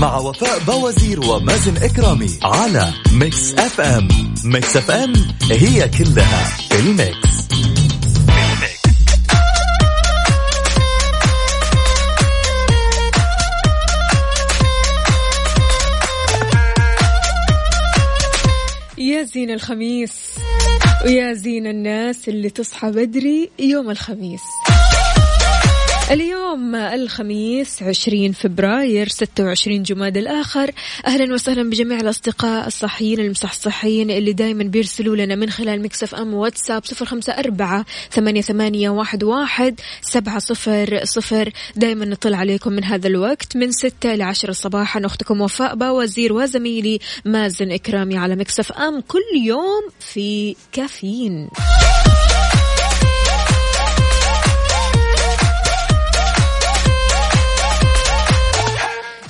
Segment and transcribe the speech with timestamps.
[0.00, 4.08] مع وفاء باوزير ومازن إكرامي على Mix FM.
[4.44, 5.12] Mix FM
[5.50, 7.34] هي كلها في ال mix.
[18.98, 20.12] يا زين الخميس
[21.04, 24.42] ويا زين الناس اللي تصحى بدري يوم الخميس.
[26.10, 30.70] اليوم الخميس 20 فبراير 26 جماد الآخر.
[31.06, 36.84] أهلا وسهلا بجميع الأصدقاء الصحيين المصحصحين اللي دايما بيرسلوا لنا من خلال Mix FM واتساب
[36.84, 41.50] صفر خمسة أربعة ثمانية, ثمانية واحد, واحد سبعة صفر صفر.
[41.76, 45.06] دايما نطلع عليكم من هذا الوقت من ستة لعشرة صباحا.
[45.06, 49.00] أختكم وفاء باوزير وزميلي مازن إكرامي على Mix FM.
[49.00, 51.48] كل يوم في كافيين.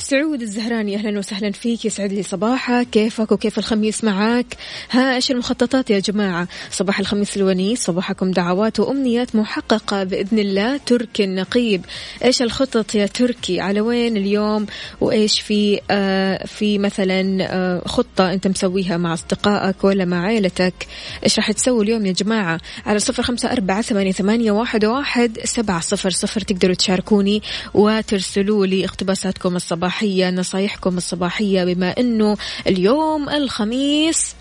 [0.05, 1.85] سعود الزهراني أهلا وسهلا فيك.
[1.85, 2.91] يسعد لي صباحك.
[2.91, 4.57] كيفك وكيف الخميس معك
[4.91, 10.77] ها إيش المخططات يا جماعة؟ صباح الخميس الونيس صباحكم دعوات وأمنيات محققة بإذن الله.
[10.77, 11.85] تركي النقيب
[12.25, 14.67] إيش الخطط يا تركي؟ على وين اليوم؟
[15.01, 20.87] وإيش في آه في مثلا آه خطة أنت مسويها مع أصدقائك ولا مع عائلتك
[21.25, 25.81] إيش راح تسوي اليوم يا جماعة؟ على صفر خمسة أربعة ثمانية, ثمانية واحد, واحد سبعة
[25.81, 27.43] صفر صفر تقدروا تشاركوني
[27.75, 30.31] وترسلوا لي اقتباساتكم الصباحيه الصباحية.
[30.31, 34.35] نصايحكم الصباحية بما أنه اليوم الخميس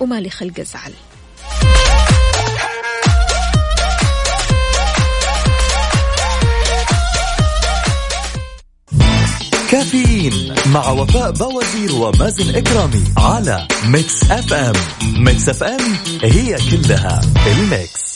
[0.00, 0.92] ومالي خلق أزعل.
[9.70, 14.74] كافيين مع وفاء باوزير ومازن إكرامي على Mix FM.
[15.02, 18.13] Mix FM هي كلها الميكس.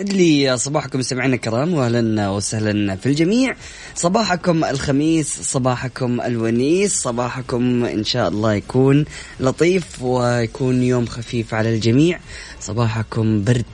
[0.00, 3.56] يسعد لي صباحكم سمعنا الكرام واهلا وسهلا في الجميع.
[3.94, 9.04] صباحكم الخميس صباحكم الونيس صباحكم إن شاء الله يكون
[9.40, 12.20] لطيف ويكون يوم خفيف على الجميع.
[12.60, 13.64] صباحكم برد.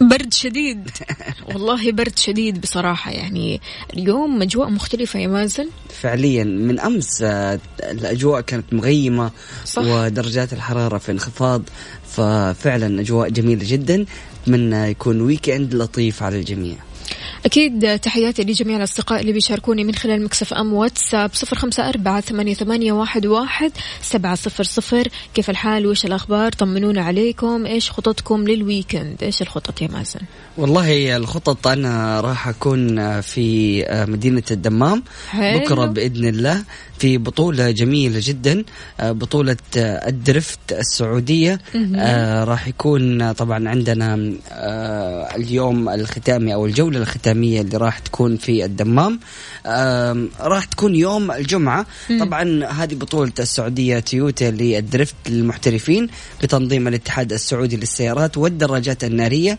[0.00, 0.90] برد شديد.
[1.48, 3.60] والله برد شديد بصراحة يعني
[3.94, 5.68] اليوم أجواء مختلفة يا مازن.
[6.00, 9.30] فعليا من أمس آه، الأجواء كانت مغيمة
[9.64, 9.82] صح.
[9.82, 11.62] ودرجات الحرارة في انخفاض
[12.08, 14.06] ففعلا أجواء جميلة جدا.
[14.46, 16.76] أتمنى يكون weekend لطيف على الجميع.
[17.44, 22.92] أكيد تحياتي لجميع الأصدقاء اللي بيشاركوني من خلال Mix FM واتساب صفر خمسة أربعة ثمانية,
[22.92, 25.08] واحد سبعة صفر صفر.
[25.34, 27.66] كيف الحال؟ وإيش الأخبار؟ طمنونا عليكم.
[27.66, 30.20] إيش خططكم للويكند إيش الخطط يا مازن؟
[30.58, 35.58] والله الخطط أنا راح أكون في مدينة الدمام حلو.
[35.58, 36.64] بكرة بإذن الله
[36.98, 38.64] في بطولة جميلة جدا
[39.02, 41.60] بطولة آه، الدرفت السعودية.
[41.96, 48.64] آه راح يكون طبعا عندنا آه اليوم الختامي أو الجولة الختامية اللي راح تكون في
[48.64, 49.20] الدمام.
[49.66, 51.86] آه راح تكون يوم الجمعة.
[52.20, 56.08] طبعا هذه بطولة السعودية تويوتا لل drift للمحترفين
[56.42, 59.58] بتنظيم الاتحاد السعودي للسيارات والدراجات النارية.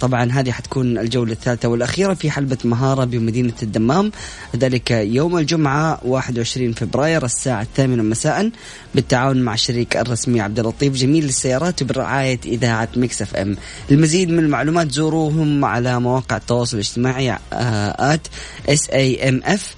[0.00, 4.12] طبعا هذه حتكون الجولة الثالثة والأخيرة في حلبة مهارة بمدينة الدمام.
[4.56, 8.50] ذلك يوم الجمعة 21 فبراير الساعة الثامنة مساء
[8.94, 13.56] بالتعاون مع الشريك الرسمي عبد اللطيف جميل للسيارات وبرعاية إذاعة Mix FM.
[13.90, 18.26] للمزيد من المعلومات زوروهم على مواقع التواصل الاجتماعي at
[18.68, 19.74] SAMF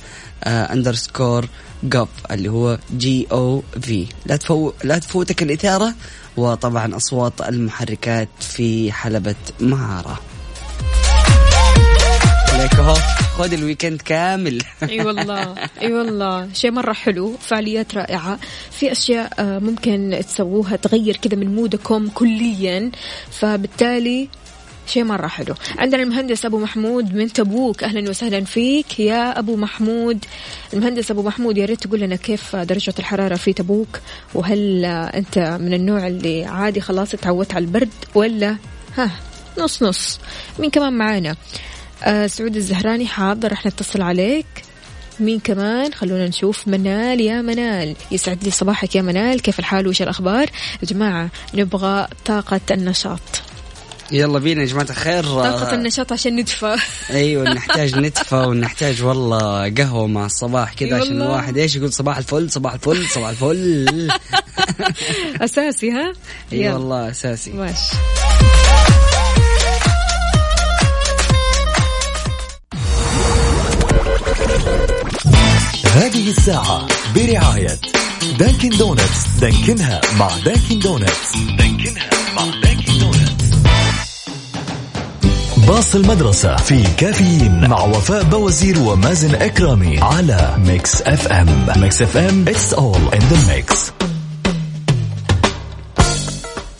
[0.46, 1.48] underscore
[1.82, 5.94] gov اللي هو G O V لا تفو لا تفوتك الإثارة
[6.36, 10.20] وطبعا أصوات المحركات في حلبة مهارة.
[12.60, 12.94] عليك أهو.
[13.38, 14.62] خذ ال weekend كامل.
[14.82, 16.52] أي والله أي والله.
[16.52, 18.38] شيء مرة حلو فعاليات رائعة.
[18.70, 22.90] في أشياء آه، ممكن تسووها تغير كذا من مودكم كليا.
[23.30, 24.28] فبالتالي
[24.86, 25.54] شيء مرة حلو.
[25.78, 27.84] عندنا المهندس أبو محمود من تبوك.
[27.84, 30.24] أهلا وسهلا فيك يا أبو محمود.
[30.72, 34.00] المهندس أبو محمود يا ريت تقول لنا كيف درجة الحرارة في تبوك؟
[34.34, 38.56] وهل أنت من النوع اللي عادي خلاص تعودت على البرد؟ ولا؟
[38.96, 39.10] ها
[39.58, 40.20] نص نص.
[40.58, 41.36] مين كمان معانا؟
[42.02, 44.46] آه سعود الزهراني حاضر رح نتصل عليك.
[45.20, 46.68] مين كمان؟ خلونا نشوف.
[46.68, 47.96] منال يا منال.
[48.10, 49.42] يسعد لي صباحك يا منال.
[49.42, 50.50] كيف الحال؟ وش الأخبار؟
[50.82, 53.20] يا جماعة نبغى طاقة النشاط.
[54.12, 55.22] يلا بينا يا جماعة الخير.
[55.24, 56.76] طاقة النشاط عشان ندفى
[57.10, 62.50] أيوه نحتاج ندفى ونحتاج والله قهوة مع الصباح كذا عشان الواحد إيش يقول صباح الفل
[62.50, 64.08] صباح الفل صباح الفل.
[65.44, 66.12] أساسي ها؟
[66.52, 67.50] اي والله أساسي.
[67.52, 67.96] ماشي.
[75.94, 77.78] هذه الساعة برعاية
[78.38, 81.36] Dunkin' Donuts دانكنها مع Dunkin' Donuts.
[81.58, 83.56] دانكنها مع Dunkin' Donuts.
[85.56, 91.66] باص المدرسة في كافيين مع وفاء بوازير ومازن إكرامي على Mix FM.
[91.76, 93.92] Mix FM it's all in the mix.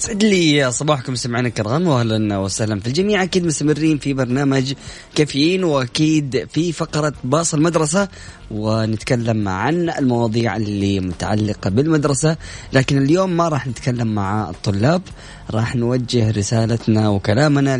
[0.01, 3.23] يسعد لي صباحكم سمعنا الكرام واهلا وسهلا في الجميع.
[3.23, 4.73] أكيد مستمرين في برنامج
[5.15, 8.09] كافيين وأكيد في فقرة باص المدرسة
[8.51, 12.37] ونتكلم عن المواضيع اللي متعلقة بالمدرسة.
[12.73, 15.03] لكن اليوم ما راح نتكلم مع الطلاب
[15.51, 17.77] راح نوجه رسالتنا وكلامنا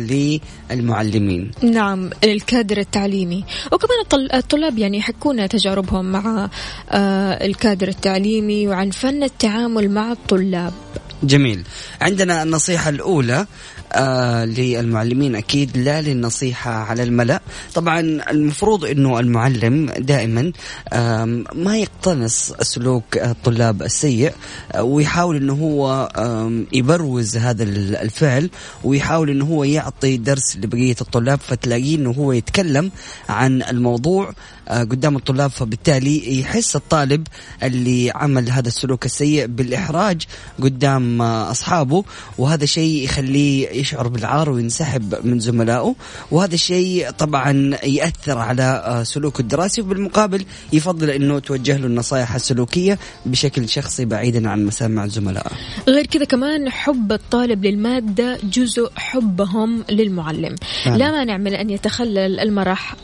[0.71, 1.51] للمعلمين.
[1.63, 3.45] نعم الكادر التعليمي.
[3.71, 6.49] وكمان الطلاب يعني يحكون تجاربهم مع
[6.89, 10.73] آه، الكادر التعليمي وعن فن التعامل مع الطلاب.
[11.23, 11.63] جميل.
[12.01, 13.45] عندنا النصيحة الأولى
[13.93, 17.41] آه للمعلمين أكيد لا للنصيحة على الملأ.
[17.73, 17.99] طبعا
[18.31, 20.51] المفروض أنه المعلم دائما
[20.93, 24.33] آه ما يقتنص سلوك الطلاب السيء
[24.79, 28.49] ويحاول أنه هو آه يبروز هذا الفعل
[28.83, 32.91] ويحاول أنه هو يعطي درس لبقية الطلاب فتلاقيه أنه هو يتكلم
[33.29, 34.33] عن الموضوع.
[34.79, 37.27] قدام الطلاب فبالتالي يحس الطالب
[37.63, 40.25] اللي عمل هذا السلوك السيء بالإحراج
[40.63, 42.03] قدام آه أصحابه
[42.37, 45.95] وهذا شيء يخليه يشعر بالعار وينسحب من زملائه
[46.31, 52.99] وهذا الشيء طبعا يأثر على آه، سلوكه الدراسي وبالمقابل يفضل أنه توجه له النصائح السلوكية
[53.25, 55.51] بشكل شخصي بعيدا عن مسامع زملائه
[55.87, 60.97] غير كذا كمان حب الطالب للمادة جزء حبهم للمعلم نعم.
[60.97, 62.95] لا مانع من أن يتخلل المرح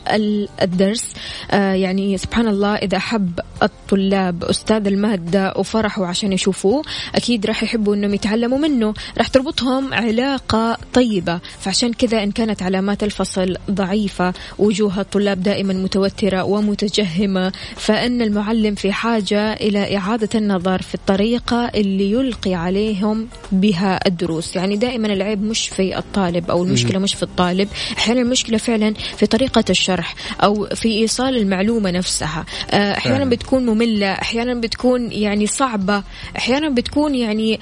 [0.62, 1.14] الدرس
[1.50, 6.82] آه يعني سبحان الله إذا حب الطلاب أستاذ المادة وفرحوا عشان يشوفوه
[7.14, 8.94] أكيد راح يحبوا أنهم يتعلموا منه.
[9.18, 11.40] راح تربطهم علاقة طيبة.
[11.60, 18.92] فعشان كذا إن كانت علامات الفصل ضعيفة وجوه الطلاب دائما متوترة ومتجهمة فإن المعلم في
[18.92, 24.56] حاجة إلى إعادة النظر في الطريقة اللي يلقي عليهم بها الدروس.
[24.56, 27.68] يعني دائما العيب مش في الطالب أو المشكلة مش في الطالب.
[27.98, 32.44] أحيانا المشكلة فعلا في طريقة الشرح أو في إيصال المعلومة نفسها.
[32.70, 36.02] آه، أحيانا بتكون مملة أحيانا بتكون يعني صعبة
[36.36, 37.60] أحيانا بتكون يعني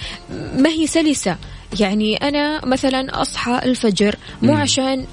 [0.58, 1.36] ما هي سلسة.
[1.80, 5.06] يعني أنا مثلا أصحى الفجر مو عشان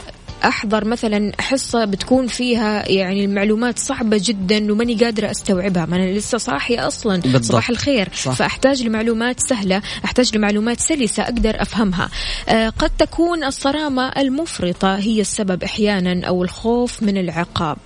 [0.43, 6.37] أحضر مثلا حصة بتكون فيها يعني المعلومات صعبة جدا وماني قادرة أستوعبها ما أنا لسه
[6.37, 7.21] صاحية أصلا.
[7.21, 7.43] بالضبط.
[7.43, 8.09] صباح الخير.
[8.15, 8.31] صح.
[8.31, 12.09] فأحتاج لمعلومات سهلة أحتاج لمعلومات سلسة أقدر أفهمها.
[12.49, 17.77] آه قد تكون الصرامة المفرطة هي السبب أحيانا أو الخوف من العقاب.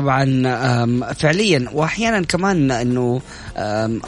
[0.00, 0.24] طبعا
[1.12, 3.20] فعليا واحيانا كمان إنه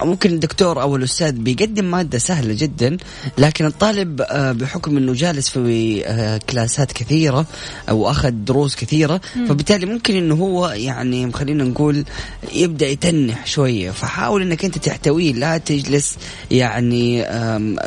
[0.03, 2.97] ممكن الدكتور أو الأستاذ بيقدم مادة سهلة جدا
[3.39, 7.47] لكن الطالب آه، بحكم إنه جالس في آه، كلاسات كثيرة
[7.89, 12.05] أو أخذ دروس كثيرة فبالتالي ممكن إنه هو يعني خلينا نقول
[12.53, 13.91] يبدأ يتنح شوية.
[13.91, 16.19] فحاول إنك أنت تحتويه لا تجلس
[16.51, 17.25] يعني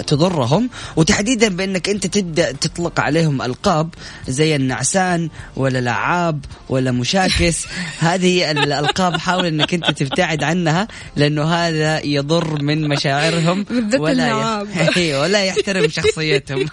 [0.08, 3.90] تضرهم وتحديدا بأنك أنت تبدأ تطلق عليهم ألقاب
[4.28, 7.66] زي النعسان ولا لعاب ولا مشاكس.
[8.00, 13.66] هذه الألقاب حاول إنك أنت تبتعد عنها لأنه هذا يضر من مشاعرهم
[14.04, 14.62] ولا
[15.22, 16.66] ولا يحترم شخصيتهم.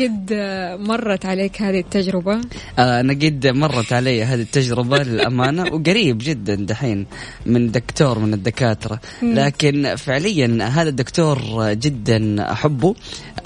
[0.00, 0.32] قد
[0.80, 2.40] مرت عليك هذه التجربة؟
[2.78, 7.06] آه، أنا قد مرت علي هذه التجربة للأمانة وقريب جدا دحين
[7.46, 9.00] من دكتور من الدكاترة.
[9.22, 11.38] لكن فعليا هذا الدكتور
[11.72, 12.94] جدا أحبه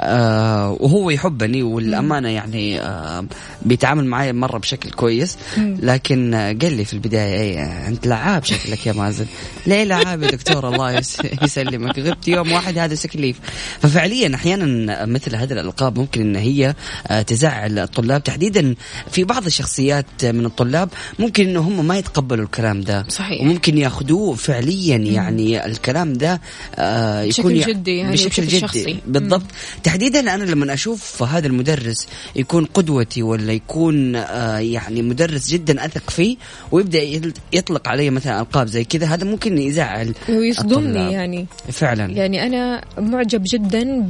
[0.00, 3.24] آه وهو يحبني والأمانة يعني آه
[3.62, 5.38] بيتعامل معي مرة بشكل كويس.
[5.58, 9.26] لكن قال لي في البداية أي أنت لعاب شكلك يا مازن.
[9.66, 11.02] ليه لعاب يا دكتور الله
[11.42, 11.98] يسلمك.
[11.98, 13.40] غبت يوم واحد هذا سكليف.
[13.80, 16.74] ففعليا أحيانا مثل هذه الألقاب ممكن أن هي
[17.06, 18.24] آه تزعل الطلاب.
[18.24, 18.74] تحديدا
[19.10, 23.04] في بعض الشخصيات من الطلاب ممكن أنه هم ما يتقبلوا الكلام ده.
[23.08, 23.40] صحيح.
[23.40, 26.40] وممكن يأخذوه فعليا يعني الكلام ده
[26.74, 28.60] آه يكون بشكل جدي يعني بشكل جدي.
[28.60, 28.96] شخصي.
[29.06, 29.46] بالضبط.
[29.82, 36.10] تحديدا أنا لما أشوف هذا المدرس يكون قدوتي ولا يكون آه يعني مدرس جدا أثق
[36.10, 36.36] فيه
[36.72, 41.46] ويبدأ يطلق علي مثلا ألقاب زي كذا هذا ممكن يزعل ويصدمني يعني.
[41.72, 42.06] فعلا.
[42.12, 44.06] يعني أنا معجب جدا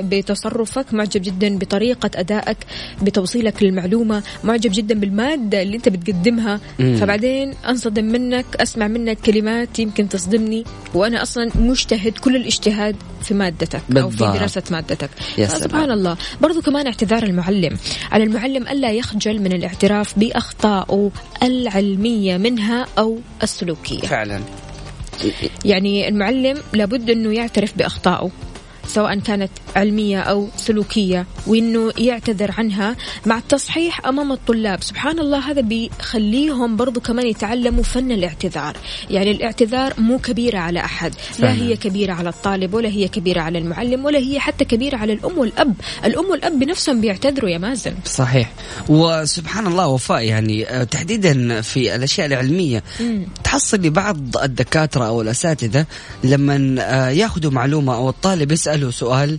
[0.00, 2.56] بتصرفك معجب جدا بطريقة أدائك
[3.02, 6.60] بتوصيلك للمعلومة معجب جدا بالمادة اللي أنت بتقدمها.
[6.78, 6.96] مم.
[6.96, 10.64] فبعدين أنصدم منك أسمع منك كلمات يمكن تصدمني.
[10.94, 14.22] وأنا أصلا مجتهد كل الاجتهاد في مادتك بالضبط.
[14.22, 15.10] أو في دراسة مادتك.
[15.46, 16.16] سبحان الله.
[16.40, 17.76] برضو كمان اعتذار المعلم.
[18.12, 21.10] على المعلم ألا يخجل من الاعتراف باخطائه
[21.42, 24.00] العلمية منها أو السلوكية.
[24.00, 24.40] فعلا.
[25.64, 28.30] يعني المعلم لابد إنه يعترف بأخطائه.
[28.88, 34.82] سواء كانت علمية أو سلوكية وإنه يعتذر عنها مع التصحيح أمام الطلاب.
[34.82, 38.76] سبحان الله هذا بيخليهم برضو كمان يتعلموا فن الاعتذار.
[39.10, 41.14] يعني الاعتذار مو كبيرة على أحد.
[41.38, 45.12] لا هي كبيرة على الطالب ولا هي كبيرة على المعلم ولا هي حتى كبيرة على
[45.12, 45.74] الأم والأب.
[46.04, 47.94] الأم والأب بنفسهم بيعتذروا يا مازن.
[48.04, 48.52] صحيح.
[48.88, 52.82] وسبحان الله وفاء يعني آه، تحديدا في الأشياء العلمية
[53.44, 55.86] تحصل لبعض الدكاترة أو الأساتذة
[56.24, 59.38] لما آه، ياخذوا معلومة أو الطالب يسأل تساله سؤال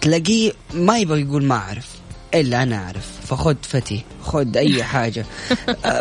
[0.00, 1.86] تلاقيه ما يبغى يقول ما أعرف
[2.34, 5.26] إلا أنا أعرف فخذ فتي خذ أي حاجة.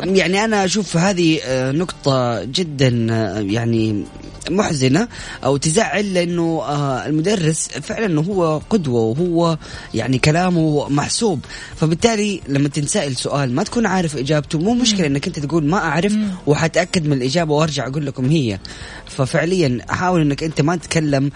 [0.04, 4.04] يعني أنا أشوف هذه آه، نقطة جدا آه، يعني
[4.50, 5.08] محزنة
[5.44, 9.58] أو تزعل لأنه آه، المدرس فعلا هو قدوة وهو
[9.94, 11.40] يعني كلامه محسوب.
[11.76, 14.60] فبالتالي لما تنسأل سؤال ما تكون عارف إجابته.
[14.60, 16.16] مو مشكلة إنك أنت تقول ما أعرف
[16.48, 18.60] وحتأكد من الإجابة وأرجع أقول لكم هي.
[19.08, 21.30] ففعليا حاول إنك أنت ما تتكلم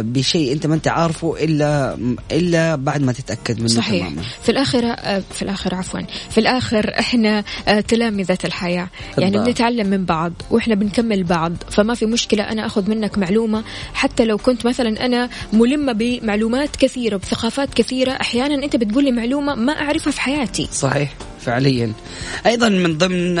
[0.00, 1.98] بشيء أنت ما أنت عارفه إلا
[2.32, 4.08] إلا بعد ما تتأكد منه صحيح.
[4.08, 4.22] تماما.
[4.42, 4.96] في الآخر
[5.32, 6.00] في الآخر عفوا.
[6.30, 8.88] في الآخر إحنا آه، تلامذة الحياة.
[9.18, 12.42] يعني بنتعلم من بعض وإحنا بنكمل بعض فما في مشكلة.
[12.42, 13.64] أنا أخذ منك معلومة.
[13.94, 19.54] حتى لو كنت مثلا أنا ملمة بمعلومات كثيرة بثقافات كثيرة أحيانا أنت بتقول لي معلومة
[19.54, 20.68] ما أعرفها في حياتي.
[20.72, 21.14] صحيح.
[21.40, 21.92] فعليا.
[22.46, 23.36] أيضا من ضمن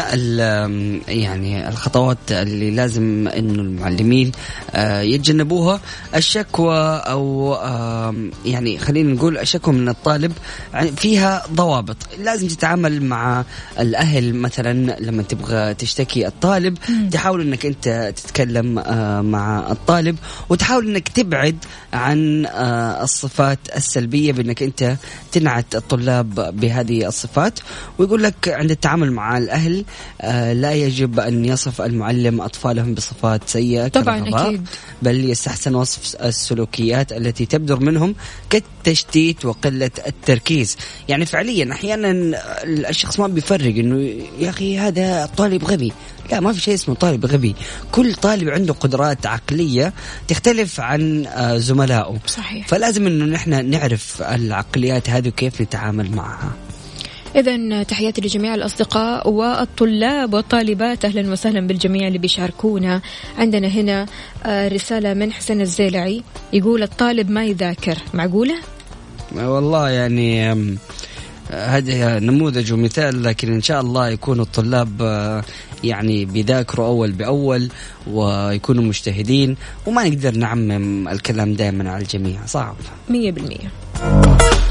[1.08, 4.32] يعني الخطوات اللي لازم إنه المعلمين
[4.70, 5.80] آه، يتجنبوها
[6.16, 7.56] الشكوى أو
[8.44, 10.32] يعني خلينا نقول الشكوى من الطالب
[10.96, 11.96] فيها ضوابط.
[12.18, 13.44] لازم تتعامل مع
[13.80, 16.78] الأهل مثلا لما تبغى تشتكي الطالب
[17.10, 20.16] تحاول إنك أنت تتكلم آه، مع الطالب
[20.48, 21.56] وتحاول إنك تبعد
[21.92, 24.96] عن آه، الصفات السلبية بإنك أنت
[25.32, 27.58] تنعت الطلاب بهذه الصفات.
[28.00, 29.84] ويقول لك عند التعامل مع الأهل
[30.20, 34.68] آه لا يجب أن يصف المعلم أطفالهم بصفات سيئة طبعا أكيد.
[35.02, 38.14] بل يستحسن وصف السلوكيات التي تبدر منهم
[38.50, 40.76] كالتشتيت وقلة التركيز.
[41.08, 42.10] يعني فعليا أحيانا
[42.64, 45.92] الشخص ما بيفرق أنه يا أخي هذا طالب غبي.
[46.32, 47.54] لا ما في شيء اسمه طالب غبي.
[47.92, 49.92] كل طالب عنده قدرات عقلية
[50.28, 52.18] تختلف عن آه، زملائه.
[52.26, 52.68] صحيح.
[52.68, 56.52] فلازم إنه نحن نعرف العقليات هذه وكيف نتعامل معها.
[57.36, 61.04] إذا تحياتي لجميع الأصدقاء والطلاب والطالبات.
[61.04, 63.00] أهلا وسهلا بالجميع اللي بيشاركونا.
[63.38, 64.06] عندنا هنا
[64.46, 66.22] آه، رسالة من حسين الزيلعي.
[66.52, 67.98] يقول الطالب ما يذاكر.
[68.14, 68.54] معقولة؟
[69.36, 70.50] والله يعني
[71.50, 75.44] هذا نموذج ومثال لكن إن شاء الله يكون الطلاب آه،
[75.84, 77.68] يعني بيذاكروا أول بأول
[78.06, 79.56] ويكونوا مجتهدين.
[79.86, 82.46] وما نقدر نعمم الكلام دائما على الجميع.
[82.46, 82.76] صعب.
[83.08, 84.69] 100%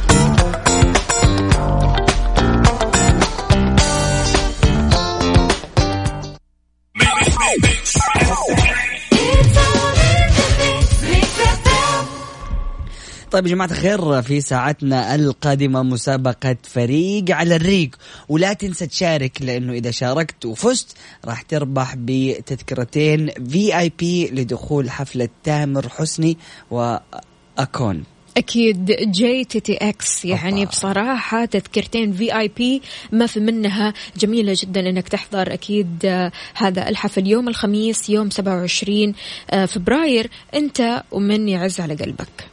[13.40, 17.90] طيب يا جماعة الخير في ساعتنا القادمة مسابقة فريق على الريق.
[18.30, 26.38] ولا تنسى تشارك لأنه إذا شاركت وفزت راح تربح بتذكرتين VIP لدخول حفلة تامر حسني
[26.72, 28.04] و Akon.
[28.38, 30.72] أكيد جي تي تي إكس يعني أوبا.
[30.72, 32.82] بصراحة تذكرتين VIP
[33.12, 37.28] ما في منها جميلة جدا إنك تحضر أكيد آه، هذا الحفل.
[37.28, 39.14] يوم الخميس يوم 27
[39.52, 42.49] آه، فبراير أنت ومن يعز على قلبك.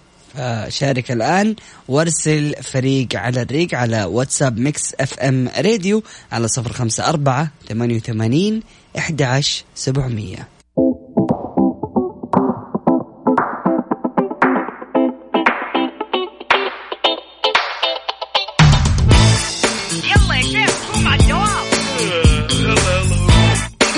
[0.69, 1.57] شارك الآن.
[1.89, 6.03] وارسل فريق على الريق على واتساب Mix FM راديو
[6.33, 8.63] على صفر خمسة أربعة ثمانية وثمانين
[8.99, 9.41] إحدى
[9.75, 10.49] سبعمية.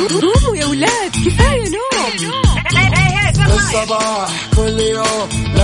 [0.09, 1.89] قوموا يا ولاد كفاية نوم.
[3.57, 4.18] الصباح.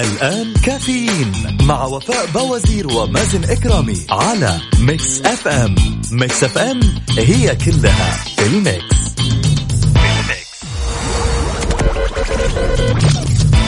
[0.00, 5.74] الآن كافيين مع وفاء بوازير ومازن إكرامي على Mix FM
[6.12, 6.80] Mix FM
[7.18, 8.98] هي كلها في ال mix.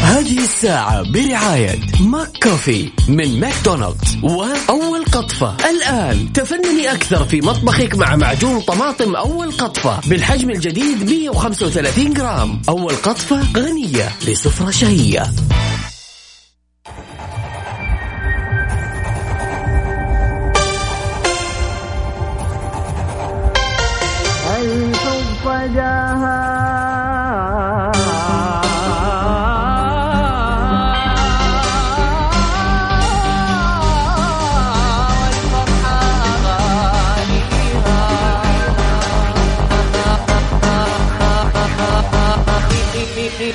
[0.02, 4.16] هذه الساعة برعاية McCafé من ماكدونالدز.
[4.22, 5.56] وأول قطفة.
[5.70, 12.62] الآن تفنني أكثر في مطبخك مع معجون طماطم أول قطفة بالحجم الجديد 135 جرام.
[12.68, 15.22] أول قطفة غنية لسفرة شهية.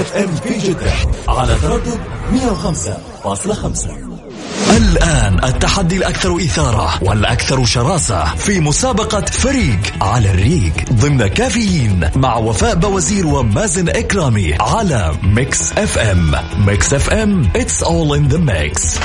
[0.00, 0.92] FM في جدة
[1.28, 2.00] على تردد
[3.24, 3.90] 105.5
[4.76, 12.74] الآن التحدي الأكثر إثارة والأكثر شراسة في مسابقة فريق على الريق ضمن كافيين مع وفاء
[12.74, 16.32] بوازير ومازن إكرامي على Mix FM
[16.66, 19.00] Mix FM it's all in the mix.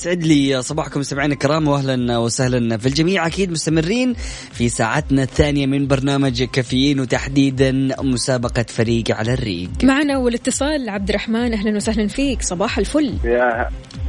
[0.00, 3.26] سعد لي صباحكم مستمعينا الكرام واهلا وسهلا في الجميع.
[3.26, 4.14] أكيد مستمرين
[4.52, 9.70] في ساعتنا الثانية من برنامج كافيين وتحديدا مسابقة فريق على الريق.
[9.82, 12.42] معنا اول اتصال عبد الرحمن أهلا وسهلا فيك.
[12.42, 13.14] صباح الفل.
[13.24, 13.68] يا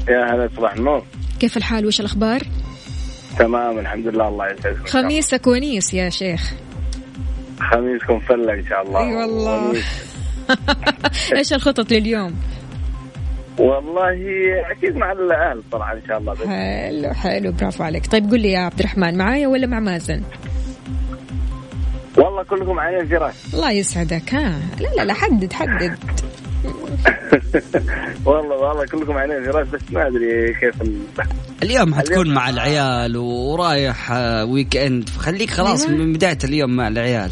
[0.10, 1.04] يا هلا صباح النور.
[1.40, 2.42] كيف الحال؟ وش الأخبار؟
[3.40, 4.86] تمام الحمد لله الله الله.
[4.86, 6.54] خميسك ونيس يا شيخ.
[7.72, 9.00] خميسكم فلة إن شاء الله.
[9.00, 9.84] أي والله.
[11.38, 12.51] إيش الخطط لليوم؟
[13.58, 14.12] والله
[14.72, 16.34] أكيد مع الاهل طبعا إن شاء الله.
[16.34, 16.48] بس.
[16.48, 18.08] حلو حلو برافو عليك.
[18.08, 20.22] طيب قل لي يا عبد الرحمن معايا ولا مع مازن؟
[22.18, 24.34] والله كلكم عالعين والراس الله يسعدك.
[24.34, 25.98] ها لا لا لا حدد حدد.
[28.26, 31.02] والله والله كلكم عالعين والراس بس ما أدري كيف ال...
[31.64, 34.12] اليوم حتكون مع العيال ورايح
[34.48, 35.98] weekend خليك خلاص أيوة.
[36.00, 37.30] من بداية اليوم مع العيال.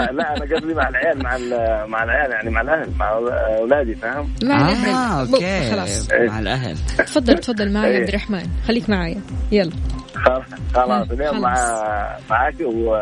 [0.00, 3.10] لا أنا قصدي مع العيال مع ال- مع العيال يعني مع الأهل مع
[3.58, 5.26] أولادي فاهم مع آه الأهل.
[5.28, 8.00] بو- أوكي خلاص مع الأهل تفضل تفضل معي يا إيه.
[8.00, 9.20] عبد الرحمن خليك معايا
[9.52, 9.72] يلا
[10.14, 10.42] خلاص
[10.74, 11.54] خلاص آه، اليوم مع.
[12.30, 12.96] معك و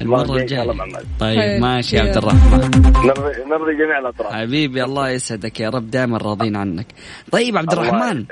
[0.00, 0.72] المره الجاية.
[1.20, 1.60] طيب.
[1.62, 2.16] ماشي يا عبد.
[2.16, 6.86] الرحمن نرضي نرضي جميع الأطراف حبيبي الله يسعدك يا رب دائما راضين عنك
[7.32, 8.24] طيب عبد الرحمن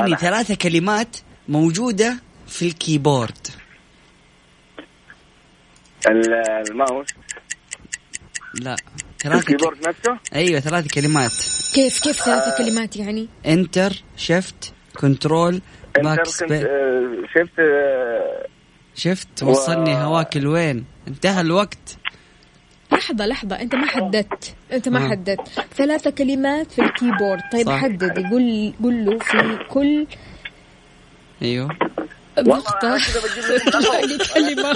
[0.00, 0.16] هلا.
[0.16, 1.16] ثلاثة كلمات
[1.48, 3.63] موجودة في ال keyboard ال-
[6.08, 7.06] الماوس.
[8.54, 8.76] لا
[9.22, 9.50] ثلاثة ك...
[9.50, 11.30] ال keyboard نفسه؟ أيوه ثلاث كلمات.
[11.74, 15.60] كيف كيف ثلاثة كلمات يعني؟ enter shift control
[16.02, 18.46] back كنت space آه، shift آه،
[18.94, 21.96] shift و- وصلني هواك لوين انتهى الوقت.
[22.92, 24.54] لحظة لحظة أنت ما حددت.
[24.72, 25.08] أنت ما آه.
[25.10, 25.48] حددت.
[25.76, 27.40] ثلاثة كلمات في ال keyboard.
[27.52, 27.78] طيب صح.
[27.82, 28.18] حدد.
[28.18, 30.06] يقول قول له في كل
[31.42, 31.68] أيوه.
[32.38, 32.96] نقطة.
[34.06, 34.74] لي كلمة.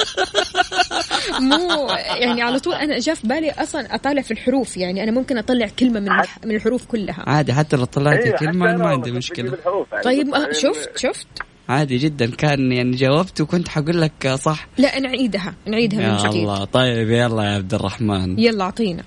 [1.40, 1.88] مو
[2.20, 5.68] يعني على طول أنا جاء في بالي أصلا أطالع في الحروف يعني أنا ممكن أطلع
[5.78, 6.08] كلمة من
[6.44, 7.24] من الحروف كلها.
[7.26, 9.58] عادي حتى لو طلعت أيوة، حتى كلمة ما عندي مشكلة.
[9.92, 10.02] يعني.
[10.04, 11.26] طيب آه، شفت شفت؟
[11.68, 12.30] عادي جدا.
[12.30, 14.66] كان يعني جاوبت وكنت حقول لك صح.
[14.78, 15.54] لا نعيدها.
[15.66, 16.40] نعيدها من يا جديد.
[16.42, 16.64] الله.
[16.64, 18.38] طيب يلا يا عبد الرحمن.
[18.38, 19.02] يلا أعطينا.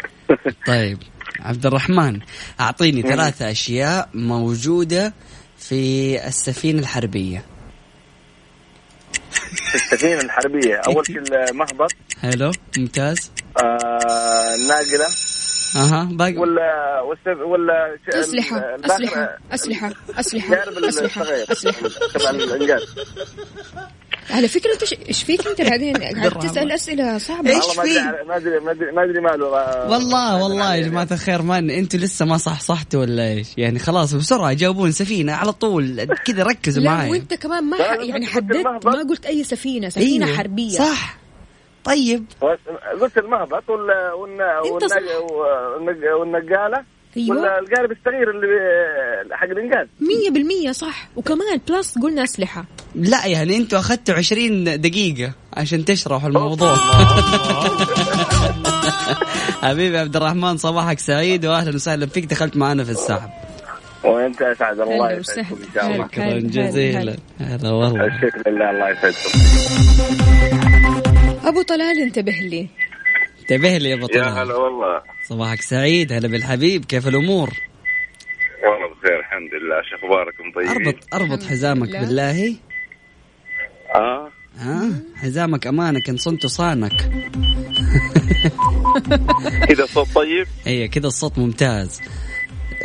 [0.66, 0.98] طيب
[1.40, 2.20] عبد الرحمن
[2.60, 5.14] أعطيني ثلاثة أشياء موجودة
[5.58, 7.44] في السفينة الحربية.
[9.74, 10.74] السفينة الحربية.
[10.88, 11.18] أول شيء
[11.50, 11.92] المهبط.
[12.22, 13.32] حلو ممتاز.
[13.58, 15.06] آه، الناقلة
[15.76, 16.36] أها باقي.
[16.36, 17.00] ولا
[17.46, 20.54] ولا ش- أسلحة أسلحة أسلحة أسلحة
[20.88, 21.22] أسلحة
[21.52, 21.88] أسلحة.
[22.14, 22.82] تبع الإنجاز.
[24.30, 27.50] على فكرة أنت إيش- إيش فيك أنت بعدين؟ قاعد تسأل أسئلة صعبة.
[27.50, 29.46] إيش والله ما في؟ أدري ما أدري ما أدري ما أدري ماله.
[29.90, 34.14] والله والله يا جماعة الخير ما أنتوا لسه ما صح صحتوا ولا إيش؟ يعني خلاص
[34.14, 38.66] بسرعة جاوبون سفينة على طول كذا ركزوا معي وأنت كمان ما يعني حددت.
[38.86, 40.78] ما قلت أي سفينة سفينة أيوة، حربية.
[40.78, 41.16] صح.
[41.84, 42.24] طيب.
[43.00, 43.64] قلت المهبط
[46.20, 46.95] والنقالة.
[47.16, 47.36] أيوة.
[47.36, 51.08] ولا القارب الصغير اللي حق الانجاز مية بالمية صح.
[51.16, 52.64] وكمان بلس قلنا أسلحة.
[52.94, 56.76] لا يعني أنتوا أخذتوا 20 دقيقة عشان تشرحوا الموضوع؟
[59.62, 62.24] حبيبي عبد الرحمن صباحك سعيد واهلا وسهلا فيك.
[62.24, 63.30] دخلت معنا في السحب.
[64.04, 65.56] وأنت أسعد الله يسعدكم.
[65.56, 66.06] إن شاء الله.
[66.06, 67.16] شكرا جزيلا.
[67.40, 68.06] هلا والله.
[68.06, 69.38] الشكر لله الله يسعدكم.
[71.48, 72.68] أبو طلال انتبه لي.
[73.50, 77.50] انتبه لي يا ابو يا هلا والله صباحك سعيد هلا بالحبيب كيف الأمور؟
[78.64, 82.00] والله بخير الحمد لله شو اخباركم طيبين؟ اربط أربط حزامك لله.
[82.00, 82.56] بالله
[83.94, 84.28] آه
[84.58, 86.92] ها حزامك أمانك إن صنت صانك
[89.68, 92.00] كذا صوت طيب؟ هي كذا الصوت ممتاز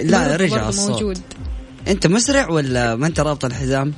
[0.03, 1.17] لا رجع الصوت موجود
[1.87, 3.93] أنت مسرع ولا ما أنت رابط الحزام؟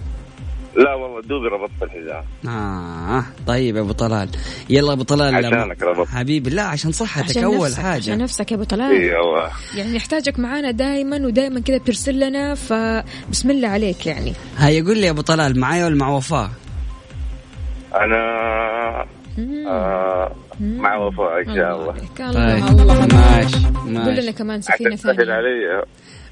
[0.76, 4.30] لا والله دوبي ربطت الحزام آه طيب يا أبو طلال.
[4.70, 6.08] يلا يا أبو طلال عشانك ربط.
[6.08, 8.02] حبيبي لا عشان صحتك عشان أول نفسك حاجة.
[8.02, 8.92] عشان نفسك يا أبو طلال.
[8.92, 14.34] أيوه يعني نحتاجك معانا دائما ودائما كذا بيرسل لنا فبسم الله عليك يعني.
[14.58, 16.50] هيا قول لي يا أبو طلال معايا ولا مع وفاء؟
[17.96, 18.22] أنا
[19.68, 21.94] آه مع وفاء إن شاء الله.
[22.18, 23.56] طيب الله الله الله ماشي
[23.86, 24.32] قول لنا ماشي.
[24.32, 25.34] كمان تسهل ثانية.
[25.34, 25.84] علي.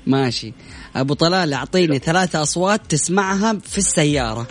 [0.07, 0.53] ماشي.
[0.95, 4.47] أبو طلال أعطيني ثلاثة أصوات تسمعها في السيارة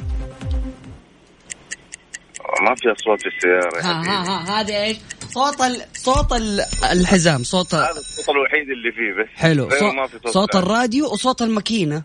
[2.63, 4.03] ما في أصوات في السيارة يا ها.
[4.03, 4.97] ها ها هذه إيش؟
[5.31, 5.83] صوت ال...
[5.95, 6.61] صوت ال...
[6.93, 10.57] الحزام صوت هذا الصوت الوحيد اللي فيه بس حلو صوت, صوت.
[10.57, 12.03] الراديو وصوت الماكينة ما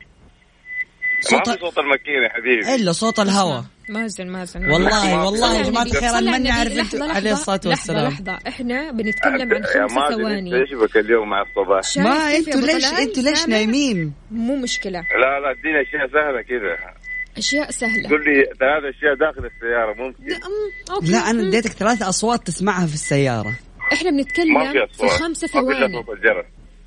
[1.22, 5.90] صوت في صوت الماكينه يا حبيبي إلا صوت الهواء مازن مازن والله والله يا على
[5.90, 6.10] الخير.
[6.10, 7.12] أنا أنتوا النبي.
[7.12, 12.06] عليه لحظة والسلام لحظة إحنا بنتكلم عن خمس ثواني أنت إيش بك اليوم مع الصباح
[12.06, 16.94] ما أنتوا ليش؟ أنتوا ليش؟ نايمين؟ مو مشكلة لا لا ادينا أشياء سهلة كذا
[17.38, 21.12] أشياء سهلة قول لي ثلاث أشياء داخل السيارة ممكن أم، أوكي.
[21.12, 21.48] لا أنا.
[21.48, 23.56] اديتك ثلاث أصوات تسمعها في السيارة
[23.94, 26.04] إحنا ما بنتكلم في في أصوات خمسة ما ثواني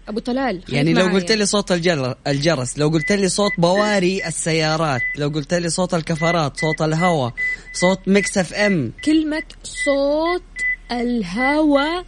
[0.08, 1.06] أبو طلال يعني لو.
[1.06, 2.14] قلت لي صوت الجر...
[2.26, 7.32] الجرس لو قلت لي صوت بواري السيارات لو قلت لي صوت الكفرات صوت الهواء
[7.72, 10.42] صوت Mix FM كلمة صوت
[10.92, 12.04] الهواء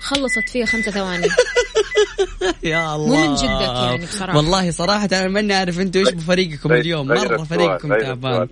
[0.00, 1.26] خلصت فيها خمسة ثواني.
[2.62, 3.06] يا الله.
[3.06, 4.36] مو من جدك يعني بصراحة.
[4.36, 7.12] والله صراحة أنا ماني عارف أنتوا إيش بفريقكم اليوم.
[7.12, 8.48] غير مرة السؤال، فريقكم تعبان.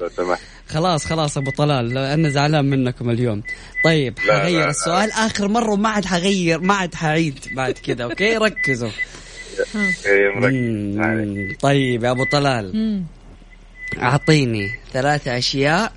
[0.68, 3.42] خلاص خلاص أبو طلال أنا زعلان منكم اليوم.
[3.84, 4.68] طيب حغير.
[4.68, 5.11] السؤال.
[5.11, 8.04] آخر مرة وما عاد حغير ما عاد حعيد بعد كذا.
[8.04, 8.90] أوكي؟ ركزوا.
[9.74, 13.02] مم، طيب يا أبو طلال.
[13.98, 15.92] أعطيني ثلاثة أشياء.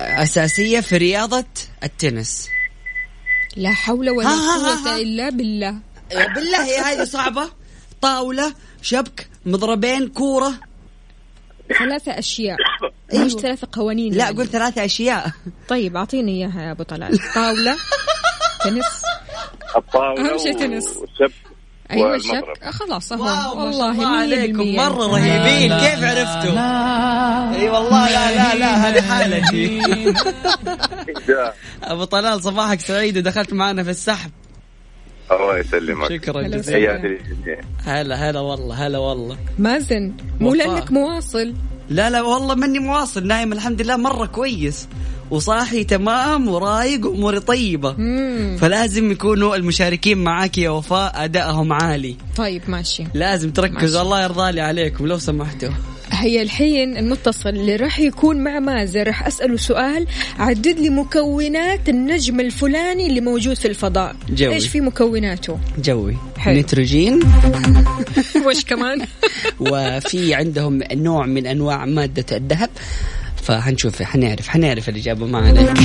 [0.00, 1.44] أساسية في رياضة
[1.84, 2.48] التنس.
[3.56, 4.96] لا حول ولا ها، ها، ها، قوة.
[4.96, 5.78] إلا بالله.
[6.34, 7.50] بالله هي هذه صعبة.
[8.00, 10.54] طاولة شبك مضربين كورة.
[11.78, 12.56] ثلاثة أشياء.
[13.14, 14.36] مش ثلاثة قوانين لا يعني.
[14.36, 15.30] قول ثلاثة أشياء.
[15.68, 17.18] طيب أعطيني إياها يا أبو طلال.
[17.34, 17.76] طاولة
[18.64, 19.02] تنس.
[19.76, 20.96] الطاولة أهم شيء تنس.
[20.96, 21.49] والشبك.
[21.90, 22.50] أيوة والمضرب.
[22.50, 25.78] الشك آه، خلاص ما والله عليكم مرة رهيبين.
[25.78, 26.52] كيف عرفتوا؟
[27.60, 29.82] أي والله لا لا لا هذه حالتي.
[31.84, 34.30] أبو طلال صباحك سعيد ودخلت معنا في السحب.
[35.32, 36.08] الله يسلمك.
[36.08, 37.18] شكرا جزيلا.
[37.84, 39.36] هلا هلا والله هلا والله.
[39.58, 40.54] مازن مو.
[40.54, 41.54] لأنك مواصل.
[41.90, 44.88] لا لا والله ماني مواصل نايم الحمد لله مرة كويس.
[45.30, 47.94] وصاحي تمام ورايق وأموري طيبة.
[47.98, 48.56] مم.
[48.60, 52.16] فلازم يكونوا المشاركين معاك يا وفاء أدائهم عالي.
[52.36, 53.04] طيب ماشي.
[53.14, 54.02] لازم تركزوا.
[54.02, 55.70] الله يرضى لي عليكم لو سمحتوا.
[56.12, 59.02] هي الحين المتصل اللي راح يكون مع مازن.
[59.02, 60.06] راح أسأله سؤال.
[60.38, 64.16] عدد لي مكونات النجم الفلاني اللي موجود في الفضاء.
[64.28, 64.54] جوي.
[64.54, 66.16] إيش في مكوناته؟ جوي.
[66.38, 66.54] حلو.
[66.54, 67.20] نيتروجين.
[68.46, 69.06] وش كمان؟
[69.60, 72.70] وفي عندهم نوع من أنواع مادة الذهب.
[73.50, 75.78] فحنشوف حنعرف حنعرف الاجابه ما عليك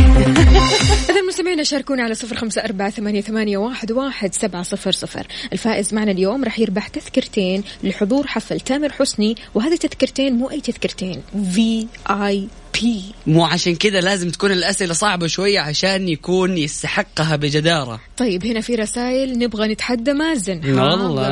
[1.10, 5.28] إذا المستمعين شاركونا على صفر خمسة أربعة ثمانية, واحد, واحد سبعة صفر صفر.
[5.54, 11.22] الفائز معنا اليوم راح يربح تذكرتين لحضور حفل تامر حسني وهذه التذكرتين مو أي تذكرتين
[11.54, 12.48] في آي
[12.82, 18.00] بي مو عشان كذا لازم تكون الأسئلة صعبة شوية عشان يكون يستحقها بجدارة.
[18.18, 20.80] طيب هنا في رسائل نبغى نتحدى مازن.
[20.80, 21.28] والله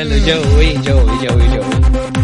[0.00, 2.23] يلا جوي جوي جوي جوي.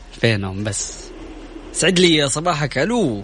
[0.21, 1.09] فينهم بس.
[1.73, 2.77] سعد لي صباحك.
[2.77, 3.23] ألو.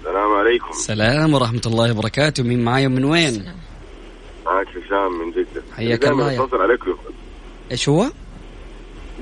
[0.00, 0.70] السلام عليكم.
[0.70, 2.42] السلام ورحمة الله وبركاته.
[2.42, 3.44] مين معاي ومن وين؟
[4.46, 5.62] معك هشام من جدة.
[5.76, 6.80] حياك الله دائما أتصل عليك
[7.70, 8.10] إيش هو؟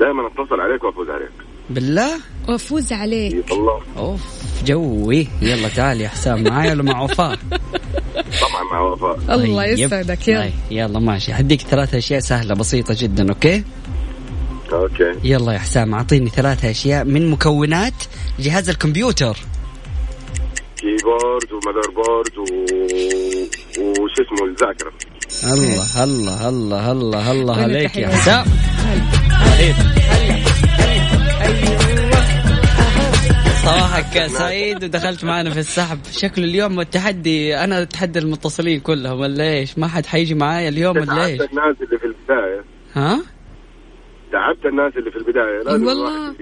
[0.01, 1.31] دائما أتصل عليك وأفوز عليك.
[1.71, 3.33] بالله؟ وأفوز عليك.
[3.33, 4.21] إي والله أوف
[4.65, 5.29] جوي.
[5.43, 7.39] يلا تعال يا حسام معايا ولا مع وفاء؟
[8.41, 9.35] طبعا مع وفاء.
[9.35, 9.79] الله طيب.
[9.79, 10.41] يسعدك يلا.
[10.41, 11.33] طيب، يلا ماشي.
[11.33, 13.65] هديك ثلاث أشياء سهلة بسيطة جدا أوكي؟
[14.73, 15.15] أوكي.
[15.25, 17.95] يلا يا حسام أعطيني ثلاث أشياء من مكونات
[18.39, 19.37] جهاز الكمبيوتر.
[20.77, 22.43] keyboard و motherboard و...
[24.03, 24.93] وش اسمه الذاكرة.
[25.45, 28.45] الله الله الله الله الله وين عليك يا؟ حسام.
[33.65, 35.99] صباحك سعيد ودخلت معنا في السحب.
[36.13, 41.27] شكله اليوم التحدي أنا أتحدى المتصلين كلهم ولا إيش؟ ما حد حيجي معايا اليوم ولا
[41.27, 41.41] الناس
[41.81, 42.65] اللي في البداية.
[42.95, 43.21] ها؟
[44.35, 46.35] تعبت الناس اللي في البداية لازم والله.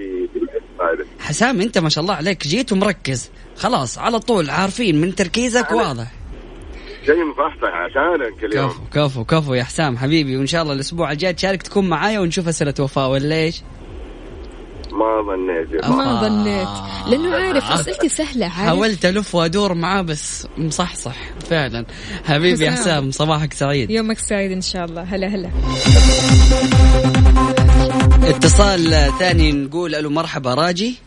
[1.20, 3.30] حسام انت ما شاء الله عليك جيت ومركز.
[3.56, 6.06] خلاص على طول عارفين من تركيزك واضح.
[7.06, 8.68] جاي مصحصح عشانك اليوم.
[8.68, 12.48] كفو كفو كفو يا حسام حبيبي وإن شاء الله الأسبوع الجاي تشارك تكون معايا ونشوف
[12.48, 13.62] أسئلة وفاء ولا إيش؟
[14.92, 15.84] ما ظنيت.
[15.84, 16.28] يا ما آه.
[16.28, 16.68] ظنيت.
[17.08, 21.16] لأنه عارف أسئلتي سهلة عارف؟ حاولت ألف وأدور معاه بس مصحصح
[21.50, 21.86] فعلا.
[22.24, 22.82] حبيبي يا حسام.
[22.82, 23.90] حسام صباحك سعيد.
[23.90, 25.02] يومك سعيد إن شاء الله.
[25.02, 25.50] هلا هلا.
[28.24, 30.98] اتصال ثاني نقول ألو مرحبا راجي.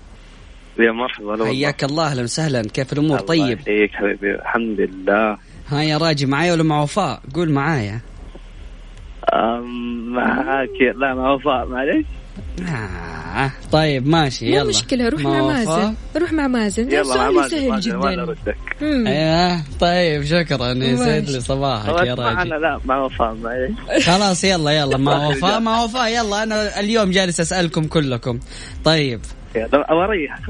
[0.79, 1.45] يا مرحبا.
[1.45, 2.61] حياك الله أهلا وسهلا.
[2.61, 3.59] كيف الأمور؟ الله طيب.
[3.59, 5.37] يحييك حبيبي الحمد لله.
[5.67, 7.99] ها يا راجي معايا ولا مع وفاء؟ قول معايا.
[10.05, 10.81] معاك.
[10.95, 12.05] لا مع وفاء معلش
[12.69, 13.51] آه.
[13.71, 14.63] طيب ماشي مو يلا.
[14.63, 15.95] مشكلة روح مع؟ مازن.
[16.17, 16.91] روح مع مازن.
[16.91, 18.55] يلا مع سؤالي مازن سهل مازن ما جدا.
[18.81, 22.43] إيه طيب شكرا يسعد لي صباحك يا معنا.
[22.43, 23.37] راجي لا مع وفاء
[24.01, 24.97] خلاص يلا يلا.
[24.97, 28.39] مع وفاء مع وفاء يلا أنا اليوم جالس أسألكم كلكم.
[28.83, 29.21] طيب.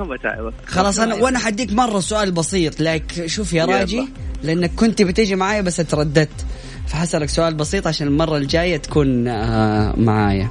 [0.04, 0.54] بتعب.
[0.66, 2.82] خلاص أنا وأنا حديك مرة سؤال بسيط.
[2.82, 3.66] لك شوف يا.
[3.66, 4.08] راجي
[4.44, 6.46] لأنك كنت بتيجي معايا بس ترددت.
[6.88, 10.50] فحسألك سؤال بسيط عشان المرة الجاية تكون آه معايا.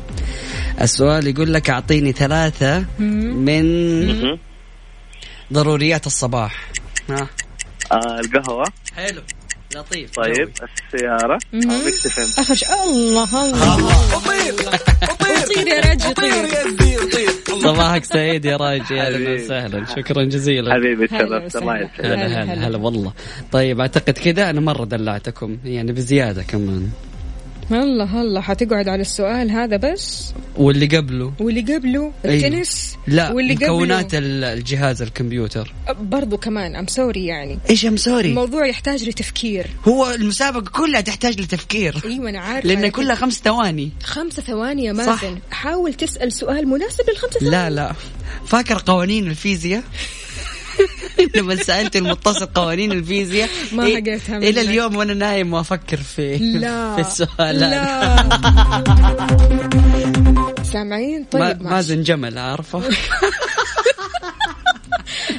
[0.80, 4.38] السؤال يقول لك أعطيني ثلاثة من.
[5.52, 6.70] ضروريات الصباح.
[7.10, 7.28] ها.
[7.92, 8.64] آه القهوة.
[8.96, 9.22] حلو.
[9.74, 10.10] لطيف.
[10.16, 10.50] طيب
[10.94, 11.38] السيارة.
[12.38, 12.68] أخر شيء.
[12.84, 13.98] الله الله.
[15.56, 17.30] طير يا رجل طير.
[17.62, 19.34] صباحك سعيد يا راجي أهلا.
[19.34, 19.84] وسهلا.
[19.96, 20.74] شكرا جزيلا.
[20.74, 21.76] حبيبي تشرفت الله.
[21.76, 21.90] يسعدك.
[22.00, 22.66] هلا هلا.
[22.68, 23.12] هلا والله.
[23.52, 24.50] طيب أعتقد كذا.
[24.50, 26.88] أنا مرة دلعتكم يعني بزيادة كمان.
[27.72, 30.32] الله الله حتقعد على السؤال هذا بس.
[30.56, 31.32] واللي قبله.
[31.40, 32.46] واللي قبله أيوه.
[32.46, 32.96] التنس.
[33.06, 35.74] لا واللي مكونات قبله ال- الجهاز الكمبيوتر.
[36.00, 37.58] برضو كمان I'm sorry يعني.
[37.70, 39.66] إيش I'm sorry الموضوع يحتاج لتفكير.
[39.84, 41.96] هو المسابقة كلها تحتاج لتفكير.
[42.04, 42.68] أيوه أنا عارفة.
[42.68, 43.90] لأن كلها خمس ثواني.
[44.02, 44.92] خمسة ثواني يا.
[44.92, 45.38] مازن.
[45.50, 47.50] حاول تسأل سؤال مناسب للخمسة ثواني.
[47.50, 47.92] لا لا.
[48.46, 49.82] فاكر قوانين الفيزياء؟
[51.36, 53.48] لما سألت المتصل قوانين الفيزياء.
[53.72, 54.60] ما إيه- حقيتها إلى.
[54.60, 56.94] اليوم وأنا نايم وأفكر في لا.
[56.96, 58.28] في السؤال لا.
[60.72, 61.74] سامعين؟ ما طيب ماشي.
[61.74, 62.82] مازن جمل عارفه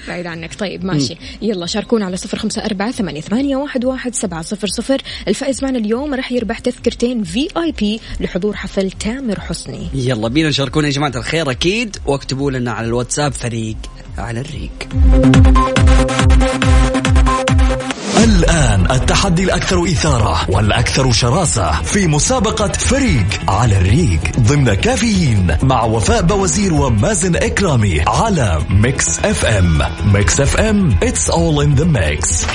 [0.07, 0.55] بعيد عنك.
[0.59, 1.17] طيب ماشي.
[1.41, 5.01] يلا شاركونا على صفر خمسة أربعة ثمانية, ثمانية واحد, واحد سبعة صفر صفر.
[5.27, 9.87] الفائز معنا اليوم راح يربح تذكرتين VIP لحضور حفل تامر حسني.
[9.93, 11.51] يلا بينا شاركونا يا جماعة الخير.
[11.51, 13.77] أكيد واكتبوا لنا على الواتساب فريق
[14.17, 14.89] على الريق
[18.23, 26.21] الآن التحدي الأكثر إثارة والأكثر شراسة في مسابقة فريق على الريق ضمن كافيين مع وفاء
[26.21, 29.81] بوازير ومازن إكرامي على Mix FM
[30.13, 32.45] Mix FM it's all in the mix.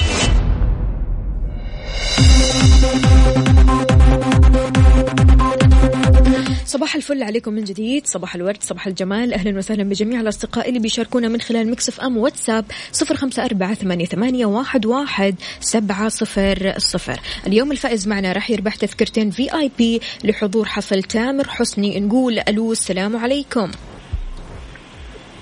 [6.70, 8.06] صباح الفل عليكم من جديد.
[8.06, 9.34] صباح الورد صباح الجمال.
[9.34, 14.04] أهلا وسهلا بجميع الأصدقاء اللي بيشاركونا من خلال Mix FM واتساب صفر خمسة أربعة ثمانية,
[14.04, 17.20] ثمانية واحد, واحد سبعة صفر صفر.
[17.46, 22.00] اليوم الفائز معنا راح يربح تذكرتين VIP لحضور حفل تامر حسني.
[22.00, 23.70] نقول ألو السلام عليكم.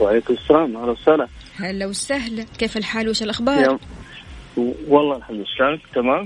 [0.00, 0.76] وعليكم السلام.
[0.76, 1.28] أهلا وسهلا.
[1.56, 2.44] هلا وسهلا.
[2.58, 3.78] كيف الحال؟ وش الأخبار؟
[4.88, 5.46] والله الحمد لله.
[5.58, 6.24] شلونك؟ تمام؟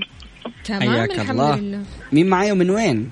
[0.63, 1.59] تمام حياك الحمد الله.
[1.59, 1.83] لله.
[2.11, 3.09] مين معايا ومن وين؟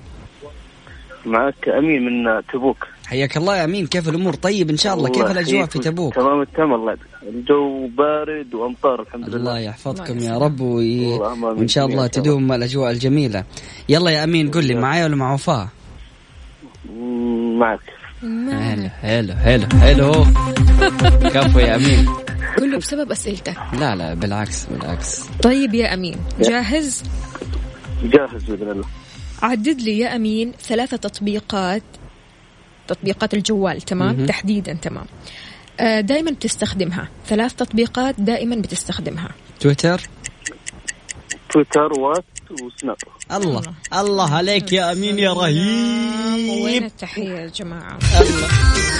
[1.26, 2.86] معك أمين من تبوك.
[3.06, 5.08] حياك الله يا أمين كيف الأمور؟ طيب إن شاء الله.
[5.08, 9.36] كيف الأجواء في تبوك؟ تمام التمام الله الجو بارد وأمطار الحمد لله.
[9.36, 11.06] الله يحفظكم يا رب وي...
[11.42, 13.44] وإن شاء الله تدوم الأجواء الجميلة.
[13.88, 15.68] يلا يا أمين قل لي معايا ولا مع وفاء؟
[17.58, 17.80] معك.
[18.22, 20.12] حلو حلو حلو حلو
[21.30, 22.06] كفو يا أمين.
[22.58, 23.56] كله بسبب أسئلتك.
[23.80, 25.26] لا لا بالعكس بالعكس.
[25.42, 27.02] طيب يا أمين جاهز؟
[28.04, 28.84] جاهز بإذن الله.
[29.42, 31.82] عدد لي يا أمين ثلاثة تطبيقات
[32.88, 34.26] تطبيقات الجوال تمام؟ م-م.
[34.26, 35.06] تحديدا تمام.
[35.80, 37.08] آه، دائما بتستخدمها.
[37.28, 39.28] ثلاث تطبيقات دائما بتستخدمها.
[39.60, 40.00] تويتر؟
[41.52, 42.96] تويتر وات وسناب.
[43.32, 44.34] الله الله.
[44.34, 46.62] عليك يا أمين يا رهيب.
[46.64, 48.48] وين التحية يا جماعة؟ الله.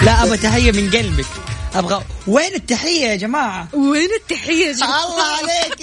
[0.03, 1.27] لا أبغى تحية من قلبك.
[1.75, 5.83] أبغى وين التحية يا جماعة؟ وين التحية يا جماعة؟ الله عليك.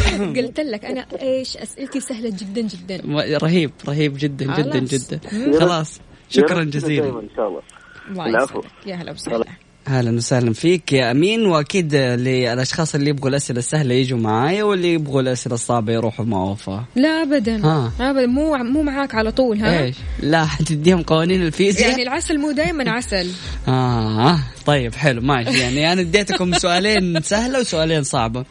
[0.36, 3.02] قلت لك أنا إيش أسئلتي سهلة جدا جدا.
[3.38, 5.20] رهيب رهيب جدا جدا جدا.
[5.60, 6.00] خلاص.
[6.28, 7.20] شكرا جزيلا.
[7.20, 8.26] إن شاء الله.
[8.26, 8.62] العفو.
[8.86, 9.63] يا هلا وسهلا.
[9.88, 11.46] أهلا وسهلا فيك يا أمين.
[11.46, 16.84] وأكيد للأشخاص اللي يبغوا الأسئلة السهلة يجوا معايا واللي يبغوا الأسئلة الصعبة يروحوا مع وفاء
[16.96, 17.66] لا ابدا.
[17.66, 17.92] ها.
[18.00, 18.26] ابدا.
[18.26, 21.90] مو مو معاك على طول ها؟ إيش؟ لا حتديهم قوانين الفيزياء.
[21.90, 23.30] يعني العسل مو دائما عسل.
[23.68, 25.58] آه طيب حلو ماشي.
[25.58, 28.44] يعني أنا اديتكم سؤالين سهلة وسؤالين صعبة.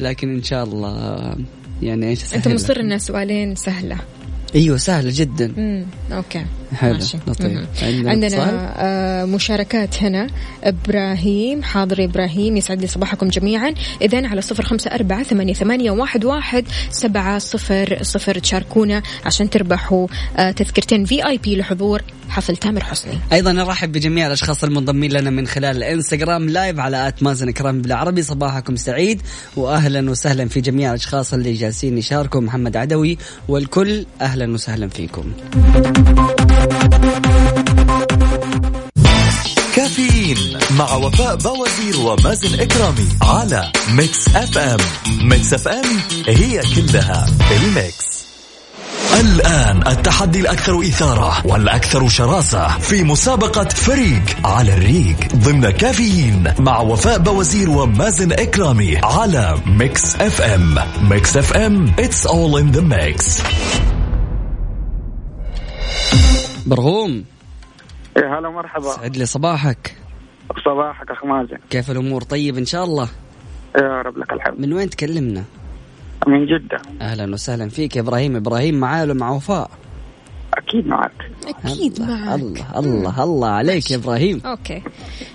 [0.00, 1.36] لكن إن شاء الله
[1.82, 3.96] يعني إيش أنت مصر إنها سؤالين سهلة.
[4.54, 5.52] إيوه سهلة جدا.
[5.58, 6.44] امم أوكي.
[6.74, 10.26] حلو لطيف عندنا, عندنا آه مشاركات هنا.
[10.64, 13.74] إبراهيم حاضر إبراهيم يسعد لي صباحكم جميعا.
[14.02, 18.38] اذا على صفر خمسة أربعة ثمانية, ثمانية واحد, واحد سبعة صفر صفر.
[18.38, 20.06] تشاركونا عشان تربحوا
[20.36, 23.18] آه تذكرتين VIP لحضور حفل تامر حسني.
[23.32, 28.22] أيضا نرحب بجميع الأشخاص المنضمين لنا من خلال الإنستغرام live على at مازن كرام بالعربي.
[28.22, 29.22] صباحكم سعيد
[29.56, 32.40] واهلا وسهلا في جميع الأشخاص اللي جالسين يشاركوا.
[32.40, 35.32] محمد عدوي والكل أهلا وسهلا فيكم.
[39.76, 44.78] كافيين مع وفاء بوازير ومازن إكرامي على Mix FM.
[45.22, 45.84] Mix FM
[46.28, 48.10] هي كلها ال mix.
[49.20, 57.18] الآن التحدي الأكثر إثارة والأكثر شراسة في مسابقة فريق على الريق ضمن كافيين مع وفاء
[57.18, 60.78] بوازير ومازن إكرامي على Mix FM.
[61.10, 63.42] Mix FM it's all in the mix.
[66.66, 67.24] برغوم
[68.16, 69.96] يا هلا مرحبا سعد لي صباحك.
[70.64, 73.08] صباحك أخ مازن كيف الأمور؟ طيب إن شاء الله.
[73.76, 74.60] يا رب لك الحمد.
[74.60, 75.44] من وين تكلمنا؟
[76.26, 76.82] من جدة.
[77.00, 78.36] أهلا وسهلا فيك يا إبراهيم.
[78.36, 79.70] إبراهيم معايا ولا مع وفاء؟
[80.54, 81.30] أكيد معك.
[81.64, 82.34] أكيد الله معك.
[82.40, 84.40] الله الله الله عليك يا إبراهيم.
[84.46, 84.82] أوكي.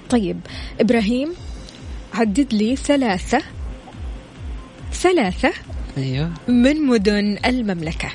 [0.09, 0.39] طيب
[0.79, 1.33] إبراهيم
[2.13, 3.41] عدد لي ثلاثة
[4.91, 5.53] ثلاثة
[5.97, 6.31] أيوه.
[6.47, 8.09] من مدن المملكة.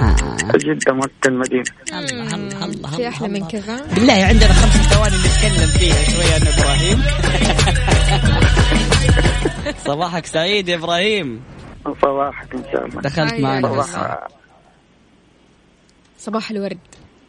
[0.00, 0.16] آه.
[0.56, 1.64] جدة مكة المدينة.
[1.92, 3.86] الله الله الله في أحلى من كذا.
[3.94, 7.02] بالله عندنا خمس ثواني نتكلم فيها شوي أنا إبراهيم.
[9.86, 11.40] صباحك سعيد يا إبراهيم.
[12.02, 13.00] صباحك إن شاء الله.
[13.00, 13.68] دخلت هاي معنا.
[13.68, 13.96] بس.
[16.18, 16.50] صباح.
[16.50, 16.78] الورد.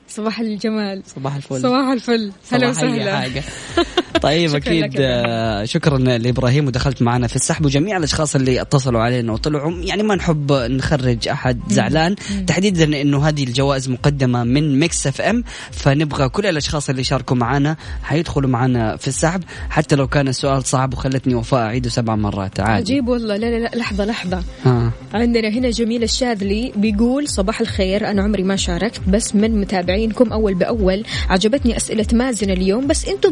[0.07, 1.03] صباح الجمال.
[1.05, 1.61] صباح الفل.
[1.61, 2.31] صباح الفل.
[2.51, 3.43] هلا صباح وسهلا حاجة.
[4.21, 8.61] طيب شكراً أكيد لك يا آه، شكرا لإبراهيم ودخلت معنا في السحب وجميع الأشخاص اللي
[8.61, 9.71] اتصلوا علينا وطلعوا.
[9.71, 12.15] يعني ما نحب نخرج أحد زعلان.
[12.47, 18.49] تحديدا إنه هذه الجوائز مقدمة من Mix FM فنبغى كل الأشخاص اللي شاركوا معنا حيدخلوا
[18.49, 19.43] معنا في السحب.
[19.69, 22.59] حتى لو كان السؤال صعب وخلتني وفاء أعيده سبع مرات.
[22.59, 22.71] عادي.
[22.71, 23.37] عجيب والله.
[23.37, 24.43] لا لا لا لحظة لحظة.
[24.65, 24.91] ها.
[25.13, 30.53] عندنا هنا جميل الشاذلي بيقول صباح الخير أنا عمري ما شاركت بس من متابعينكم أول
[30.53, 33.31] بأول عجبتني أسئلة مازن اليوم بس أنتوا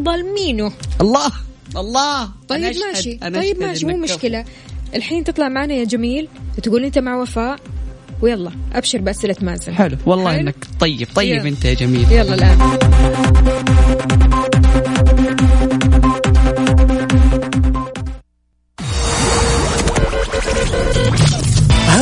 [1.00, 1.30] الله
[1.76, 2.28] الله.
[2.48, 3.18] طيب أنا ماشي.
[3.22, 4.44] أنا طيب ماشي مو مشكلة.
[4.94, 6.28] الحين تطلع معنا يا جميل
[6.62, 7.58] تقول أنت مع وفاء.
[8.22, 9.74] ويلا أبشر بأسئلة مازن.
[9.74, 9.96] حلو.
[10.06, 11.48] والله حلو؟ إنك طيب طيب يلا.
[11.48, 12.12] أنت يا جميل.
[12.12, 12.78] يلا الآن.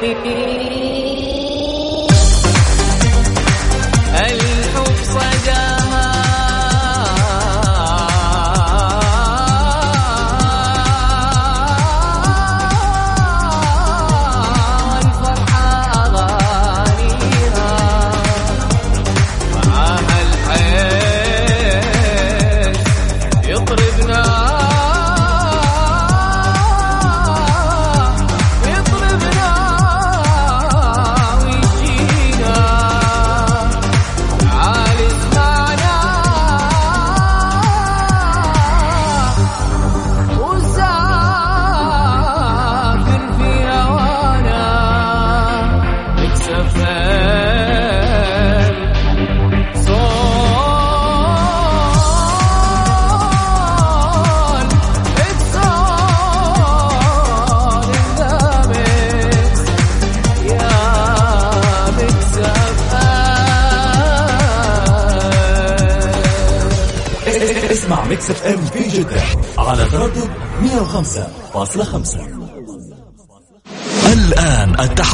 [0.00, 0.65] be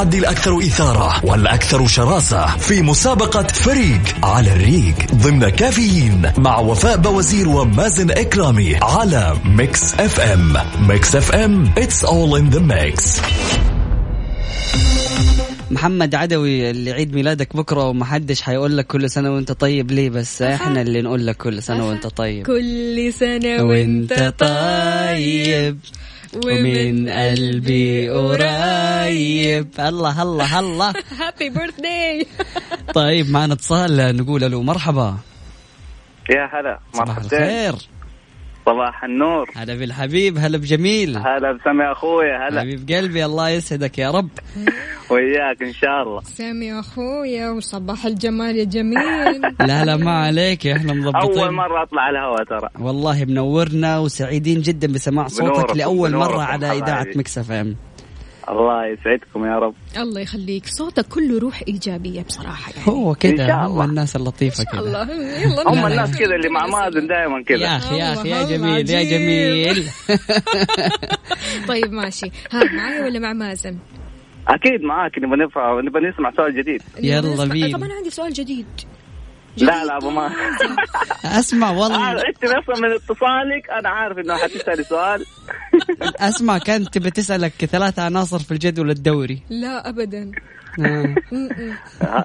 [0.03, 7.49] التحدي الأكثر إثارة والأكثر شراسة في مسابقة فريق على الريق ضمن كافيين مع وفاء بوزير
[7.49, 10.57] ومازن إكرامي على Mix FM.
[10.89, 13.21] Mix FM it's all in the mix.
[15.71, 20.43] محمد عدوي اللي عيد ميلادك بكرة ومحدش حيقول لك كل سنة وانت طيب ليه؟ بس
[20.43, 22.47] إحنا اللي نقول لك كل سنة وانت طيب.
[22.47, 25.79] كل سنة وانت طيب.
[26.37, 29.69] ومن قلبي قريب.
[29.79, 30.93] الله الله الله.
[31.21, 32.27] happy birthday
[32.95, 35.17] طيب معنا اتصال نقول له مرحبا.
[36.31, 37.75] يا هلا صباح مرحبتين الخير.
[38.67, 39.51] صباح النور.
[39.57, 41.17] هلا بالحبيب هلا بجميل.
[41.17, 42.61] هلا بسامي اخويا هلا.
[42.61, 44.29] حبيب قلبي الله يسعدك يا رب.
[45.11, 46.21] وياك إن شاء الله.
[46.23, 49.41] سامي اخويا وصباح الجمال يا جميل.
[49.69, 51.39] لا لا ما عليك إحنا مضبطين.
[51.39, 52.69] أول مرة أطلع على الهواء ترى.
[52.81, 57.19] والله منورنا وسعيدين جدا بسماع صوتك لأول مرة على إذاعة حبايبي.
[57.19, 57.77] Mix FM.
[58.49, 59.75] الله يسعدكم يا رب.
[59.97, 60.67] الله يخليك.
[60.67, 62.89] صوتك كله روح إيجابية بصراحة يعني.
[62.89, 63.85] هو كذا شاء هم الله.
[63.85, 65.03] الناس اللطيفة كذا الله.
[65.11, 65.89] يلا هم نبدأ.
[65.89, 69.03] الناس كذا اللي مع مازن دائما يا كذا أخي يا أخي يا جميل يا.
[69.03, 69.85] جميل.
[71.69, 72.27] طيب ماشي.
[72.53, 73.79] ها معايا ولا مع مازن؟
[74.49, 75.19] أكيد معاك.
[75.19, 76.83] نبغى نفهم نبغى نسمع سؤال جديد.
[77.01, 77.79] يلا بينا.
[77.79, 78.67] طب أنا عندي سؤال جديد.
[79.57, 80.31] لا لا أبو ما
[81.39, 82.11] أسمع والله.
[82.13, 83.71] أنت أصلا من اتصالك.
[83.81, 85.25] أنا عارف إنه حتسالي سؤال.
[86.21, 89.43] اسمع كانت تبي تسألك ثلاث عناصر في الجدول الدوري.
[89.51, 90.33] لا ابدا.
[90.81, 91.15] آه.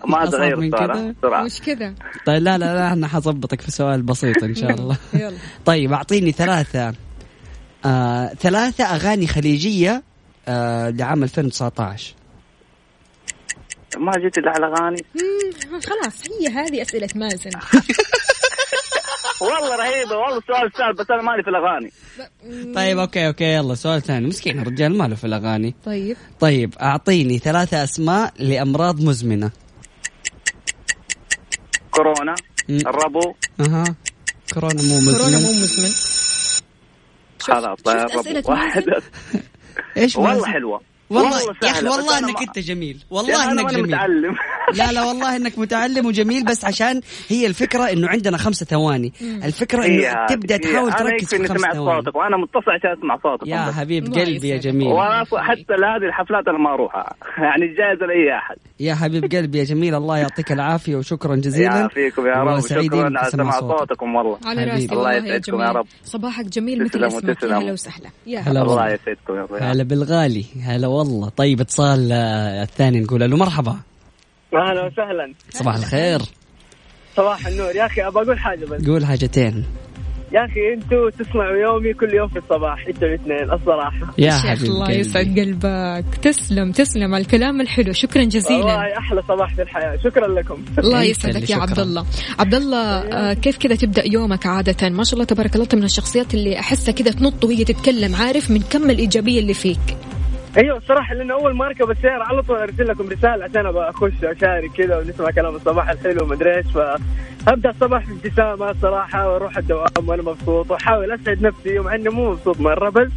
[0.08, 1.94] ما تغير؟ بسرعة مش كذا.
[2.26, 4.98] طيب لا لا لا أنا حظبطك في سؤال بسيط إن شاء الله.
[5.14, 5.38] يلا.
[5.66, 6.94] طيب أعطيني ثلاثة.
[7.86, 10.04] آه ثلاثة أغاني خليجية
[10.48, 12.14] آه لعام 2019
[13.98, 15.06] ما جيت إلا على أغاني.
[15.72, 17.52] خلاص هي هذه أسئلة مازن.
[19.42, 21.92] والله رهيبة والله سؤال سهل بس أنا مالي في الأغاني.
[22.76, 24.28] طيب okay okay يلا سؤال ثاني.
[24.28, 26.18] مسكين الرجال ماله في الأغاني؟ طيب.
[26.40, 29.52] طيب أعطيني ثلاثة أسماء لأمراض مزمنة.
[31.92, 32.36] كورونا.
[32.70, 33.96] الربو أها.
[34.54, 35.42] كورونا مو كورونا مزمن.
[35.44, 35.90] مو مزمن
[37.40, 38.84] خلاص الربو أسئلة واحد.
[39.98, 40.82] إيش والله؟ حلوة.
[41.10, 43.04] والله يا أخي والله إنك أنت جميل.
[43.10, 43.88] والله إنك جميل.
[43.88, 44.36] متعلم.
[44.74, 49.14] لا لا والله إنك متعلم وجميل بس عشان هي الفكرة إنه عندنا خمسة ثواني.
[49.22, 50.58] الفكرة إنه هي تبدأ.
[50.58, 52.02] تحاول تركز في إني خمس سمعت ثواني.
[52.02, 53.48] صوتك وأنا متصل عشان أسمع صوتك.
[53.48, 53.58] يا.
[53.58, 54.58] حبيب قلبي يا.
[54.58, 54.88] جميل.
[54.88, 57.14] وأنا حتى لهذه الحفلات أنا ما أروحها.
[57.48, 58.56] يعني الجائزه لأي أحد.
[58.80, 61.76] يا حبيب قلبي يا جميل الله يعطيك العافية وشكرا جزيلا.
[61.76, 63.80] يعافيكم يا رب وسعيدين وشكرا على سماع صوتك.
[63.80, 64.38] صوتك والله.
[64.46, 64.64] على.
[64.64, 65.86] راسي الله يسعدكم يا رب.
[66.04, 67.62] صباحك جميل مثل اسمك يا تسلموا.
[67.62, 68.10] هلا وسهلا.
[68.28, 68.62] يا هلا.
[68.62, 69.54] الله يسعدكم يا رب.
[69.54, 70.46] هلا بالغالي.
[70.64, 71.30] هلا والله.
[71.30, 73.20] طيب اتصال آه، الثاني نقول.
[73.30, 73.78] له مرحبا.
[74.54, 75.34] أهلا وسهلا.
[75.50, 76.20] صباح الخير.
[77.16, 77.76] صباح النور.
[77.76, 78.88] يا أخي ابى أقول حاجة بس.
[78.88, 79.66] قول حاجتين.
[80.32, 84.14] يا أخي أنتوا تسمعوا يومي كل يوم في الصباح أنتوا الاثنين الصراحة.
[84.18, 86.16] يا شيخ الله يسعد قلبك.
[86.22, 87.94] تسلم تسلم على الكلام الحلو.
[87.94, 88.58] شكرا جزيلا.
[88.58, 89.98] والله أحلى صباح في الحياة.
[90.04, 90.66] شكرا لكم.
[90.78, 91.56] الله يسعدك يا.
[91.56, 92.06] عبد الله
[92.40, 96.34] عبد الله آه، كيف كذا تبدأ يومك عادة؟ ما شاء الله تبارك الله من الشخصيات
[96.34, 99.98] اللي أحسها كذا تنط وهي تتكلم عارف من كم الإيجابية اللي فيك.
[100.58, 104.24] أيوه الصراحه لأنه أول ما أركب السيارة على طول أرسل لكم رسالة عشان أبغى أخش
[104.24, 106.66] أشارك كذا ونسمع كلام الصباح الحلو ومدري إيش.
[107.46, 112.60] فأبدأ الصباح بابتسامة صراحة وأروح الدوام وأنا مبسوط وأحاول أسعد نفسي مع إني مو مبسوط
[112.60, 113.10] مرة بس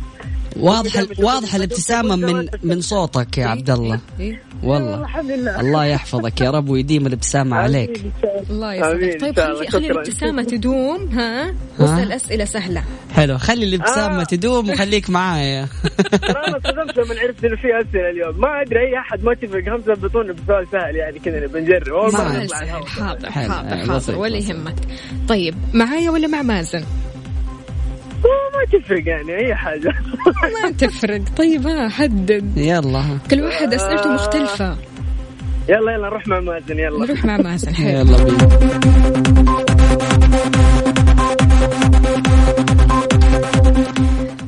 [0.57, 5.01] واضح واضح الابتسامة من من صوتك يا عبد الله إيه؟ والله.
[5.03, 5.61] الحمد لله.
[5.61, 8.01] الله يحفظك يا رب ويديم الابتسامة عليك.
[8.51, 8.75] الله.
[8.75, 9.41] يسعدك طيب.
[9.41, 9.91] خلي خلي.
[9.91, 12.85] الابتسامة تدوم ها؟ واسال أسئلة سهلة.
[13.15, 14.25] حلو خلي الابتسامة آه.
[14.25, 15.69] تدوم وخليك معايا.
[16.11, 18.41] ترى أنا صدمت لما عرفت انه في أسئلة اليوم.
[18.41, 22.11] ما أدري أي أحد ما تفرق هم ضبطونا بسؤال سهل يعني كذا بنجرب الهواء.
[22.13, 24.19] حاضر حاضر آه، حاضر.
[24.19, 24.37] ولا.
[24.41, 24.75] يهمك.
[25.29, 26.85] طيب معايا ولا مع مازن؟
[28.25, 29.95] ما تفرق يعني أي حاجة.
[30.63, 31.21] ما تفرق.
[31.37, 32.57] طيب ها حدد.
[32.57, 32.99] يلا.
[32.99, 33.19] ها.
[33.31, 34.77] كل واحد أسئلته مختلفة.
[35.69, 37.07] يلا يلا نروح مع مازن يلا.
[37.07, 37.89] نروح مع مازن حلو.
[37.89, 39.51] يلا بينا.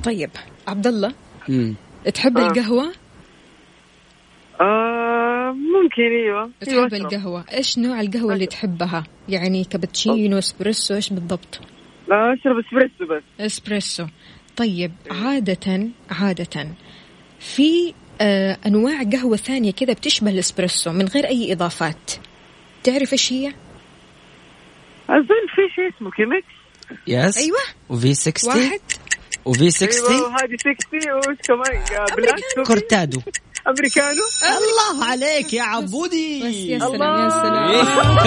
[0.04, 0.30] طيب
[0.68, 1.12] عبد الله.
[2.14, 2.46] تحب آه.
[2.46, 2.92] القهوة؟
[4.60, 6.40] آه ممكن أيوه.
[6.40, 6.94] أيوة، تحب أشرب.
[6.94, 7.44] القهوة.
[7.52, 11.60] إيش نوع القهوة اللي تحبها؟ يعني كابتشينو إسبريسو إيش بالضبط؟
[12.12, 13.22] لا أشرب اسبريسو بس.
[13.40, 14.06] اسبريسو
[14.56, 16.68] طيب عادة عادة
[17.40, 22.12] في آه أنواع قهوة ثانية كذا بتشبه الاسبريسو من غير أي إضافات.
[22.84, 23.46] تعرف إيش هي؟
[25.10, 26.46] أظن في شيء اسمه Chemex
[27.06, 27.58] yes أيوه.
[27.88, 28.80] و V 60 واحد.
[29.44, 32.66] و V 60 أيوه هذه 60 وش كمان؟ آه، black coffee.
[32.66, 33.20] Cortado.
[33.68, 36.68] Americano؟ الله عليك يا عبودي.
[36.70, 37.24] يا سلام الله.
[37.24, 38.18] يا سلام.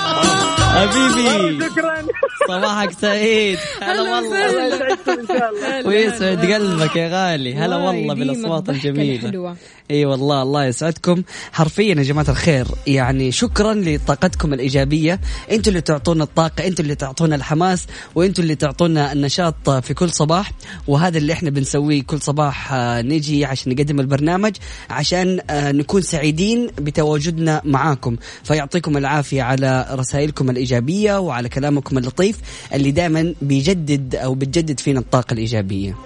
[0.70, 1.64] حبيبي.
[1.64, 2.06] شكرا.
[2.48, 3.58] صباحك سعيد.
[3.82, 5.86] هلا والله.
[5.86, 7.54] ويسعد قلبك يا غالي.
[7.54, 9.56] هلا والله بالأصوات الجميلة.
[9.90, 11.22] إي والله الله يسعدكم.
[11.52, 15.20] حرفيا يا جماعة الخير يعني شكرا لطاقتكم الإيجابية.
[15.50, 20.52] أنتم اللي تعطونا الطاقة أنتم اللي تعطونا الحماس وأنتم اللي تعطونا النشاط في كل صباح.
[20.88, 24.56] وهذا اللي إحنا بنسويه كل صباح آه، نجي عشان نقدم البرنامج
[24.90, 28.16] عشان آه، نكون سعيدين بتواجدنا معاكم.
[28.44, 32.36] فيعطيكم العافية على رسائلكم الإيجابية وعلى كلامكم اللطيف
[32.74, 35.96] اللي دائما بيجدد أو بتجدد فينا الطاقة الإيجابية.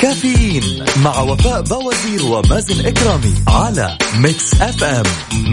[0.00, 5.04] كافيين مع وفاء بوازير ومازن إكرامي على Mix FM.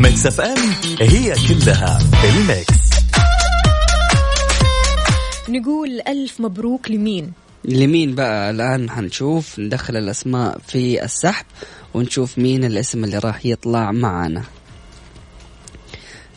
[0.01, 0.57] Mix FM
[0.99, 2.88] هي كلها ال mix.
[5.49, 7.31] نقول ألف مبروك لمين؟
[7.65, 11.45] لمين بقى؟ الآن حنشوف ندخل الأسماء في السحب
[11.93, 14.43] ونشوف مين الاسم اللي راح يطلع معانا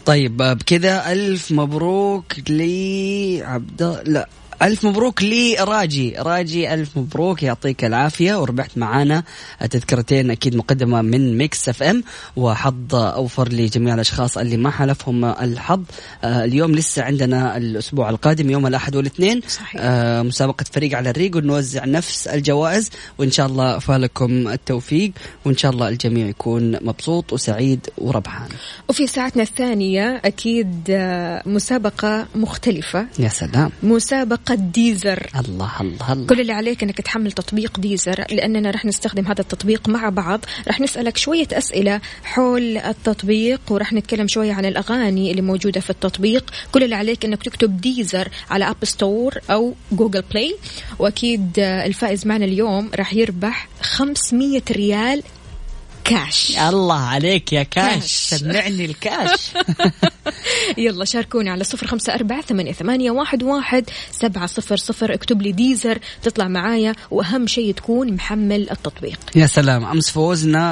[0.06, 4.28] طيب بكذا ألف مبروك لعبد لا.
[4.62, 7.42] ألف مبروك لي راجي راجي ألف مبروك.
[7.42, 8.40] يعطيك العافية.
[8.40, 9.22] وربحت معانا
[9.70, 12.04] تذكرتين أكيد مقدمة من Mix FM.
[12.36, 15.82] وحظ أوفر لجميع الأشخاص اللي ما حالفهم الحظ.
[16.24, 19.40] آه اليوم لسه عندنا الأسبوع القادم يوم الأحد والاثنين.
[19.48, 19.80] صحيح.
[19.84, 22.90] آه مسابقة فريق على الريق ونوزع نفس الجوائز.
[23.18, 25.12] وإن شاء الله فالكم التوفيق.
[25.44, 28.48] وإن شاء الله الجميع يكون مبسوط وسعيد وربحان.
[28.88, 33.06] وفي ساعتنا الثانية أكيد آه، مسابقة مختلفة.
[33.18, 33.70] يا سلام.
[33.82, 35.26] مسابقة تطبيق Deezer.
[35.40, 36.26] الله الله الله.
[36.26, 40.40] كل اللي عليك إنك تحمل تطبيق Deezer لأننا راح نستخدم هذا التطبيق مع بعض.
[40.66, 46.50] راح نسألك شوية أسئلة حول التطبيق وراح نتكلم شوية عن الأغاني اللي موجودة في التطبيق.
[46.72, 50.56] كل اللي عليك إنك تكتب Deezer على App Store أو Google Play
[50.98, 55.22] وأكيد الفائز معنا اليوم راح يربح 500 ريال
[56.04, 56.58] كاش.
[56.58, 58.00] الله عليك يا cash,
[58.30, 58.40] cash.
[58.40, 59.50] سمعني الكاش.
[60.78, 65.14] يلا شاركوني على صفر خمسة أربعة ثمانية, ثمانية واحد, واحد سبعة صفر صفر.
[65.14, 66.94] اكتب لي Deezer تطلع معايا.
[67.10, 69.18] وأهم شيء تكون محمل التطبيق.
[69.36, 70.62] يا سلام أمس فوزنا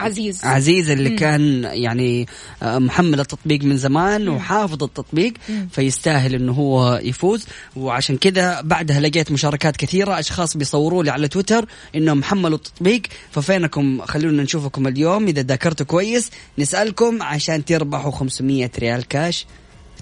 [0.00, 0.44] عزيز.
[0.44, 1.16] عزيز اللي م.
[1.16, 2.26] كان يعني
[2.62, 4.34] محمل التطبيق من زمان م.
[4.34, 5.66] وحافظ التطبيق م.
[5.72, 7.46] فيستاهل إنه هو يفوز.
[7.76, 10.18] وعشان كذا بعدها لقيت مشاركات كثيرة.
[10.18, 15.26] أشخاص بيصوروا لي على تويتر إنهم حملوا التطبيق ففينكم خلونا نشوفكم اليوم.
[15.26, 19.46] إذا ذاكرتوا كويس نسألكم عشان تربحوا 500 ريال كاش.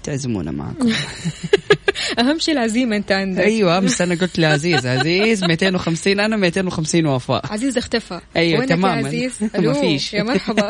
[0.03, 0.93] تعزمونا معكم.
[2.19, 3.43] أهم شيء العزيمة أنت عندك.
[3.43, 4.85] أيوه أمس أنا قلت لعزيز.
[4.85, 7.53] عزيز 250 أنا 250 وفاء.
[7.53, 8.19] عزيز اختفى.
[8.35, 9.07] أيوه تماما.
[9.07, 10.13] عزيز؟ ما فيش.
[10.13, 10.69] يا مرحبا.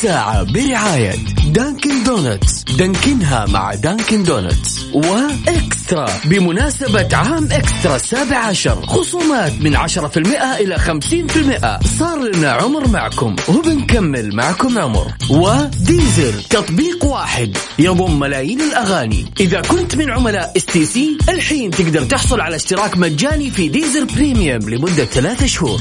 [0.00, 1.14] الساعة برعاية
[1.46, 6.08] Dunkin' Donuts دانكنها مع Dunkin' Donuts و eXtra.
[6.24, 11.80] بمناسبة عام eXtra السابع عشر خصومات من عشرة في المئة إلى خمسين في المئة.
[11.98, 15.12] صار لنا عمر معكم وبنكمل معكم عمر.
[15.30, 17.56] و Deezer تطبيق واحد.
[17.78, 19.26] يضم ملايين الأغاني.
[19.40, 25.04] إذا كنت من عملاء STC الحين تقدر تحصل على اشتراك مجاني في Deezer Premium لمدة
[25.04, 25.80] ثلاثة شهور.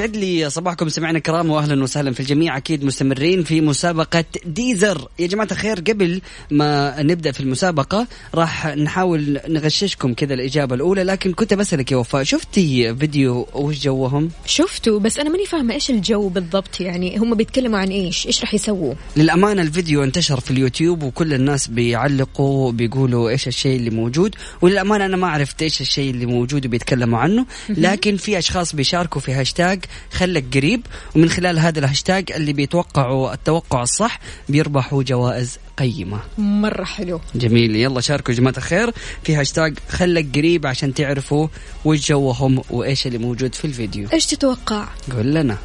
[0.00, 5.08] يسعد لي صباحكم سمعنا كرام واهلا وسهلا في الجميع أكيد مستمرين في مسابقة ديزر.
[5.18, 11.32] يا جماعة الخير قبل ما نبدأ في المسابقة راح نحاول نغششكم كذا الإجابة الأولى لكن
[11.32, 16.28] كنت بسألك يا وفاء شفتي فيديو وش جوهم؟ شفته بس أنا ماني فاهمة إيش الجو
[16.28, 21.34] بالضبط يعني هم بيتكلموا عن إيش؟ إيش راح يسووا؟ للأمانة الفيديو انتشر في اليوتيوب وكل
[21.34, 26.66] الناس بيعلقوا بيقولوا إيش الشيء اللي موجود وللأمانة أنا ما عرفت إيش الشيء اللي موجود
[26.66, 30.86] وبيتكلموا عنه لكن في أشخاص بيشاركوا في هاشتاج خلك قريب.
[31.16, 36.20] ومن خلال هذا الهاشتاج اللي بيتوقعوا التوقع الصح بيربحوا جوائز قيمة.
[36.38, 37.20] مرة حلو.
[37.34, 37.76] جميل.
[37.76, 38.90] يلا شاركوا يا جماعة الخير
[39.24, 41.48] في هاشتاج خلك قريب عشان تعرفوا
[41.84, 44.08] وش جوهم وإيش اللي موجود في الفيديو.
[44.12, 45.58] إيش تتوقع؟ قول لنا.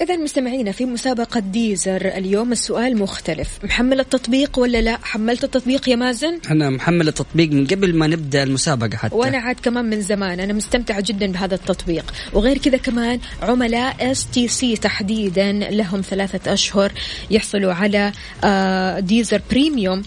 [0.00, 3.48] إذا مستمعينا في مسابقة Deezer اليوم السؤال مختلف.
[3.64, 8.42] محمل التطبيق ولا لا؟ حملت التطبيق يا مازن؟ أنا محمل التطبيق من قبل ما نبدأ
[8.42, 9.14] المسابقة حتى.
[9.14, 10.40] وأنا عاد كمان من زمان.
[10.40, 12.14] أنا مستمتعة جدا بهذا التطبيق.
[12.32, 16.92] وغير كذا كمان عملاء STC تحديدا لهم ثلاثة أشهر
[17.30, 18.12] يحصلوا على
[18.44, 20.02] آه، Deezer Premium.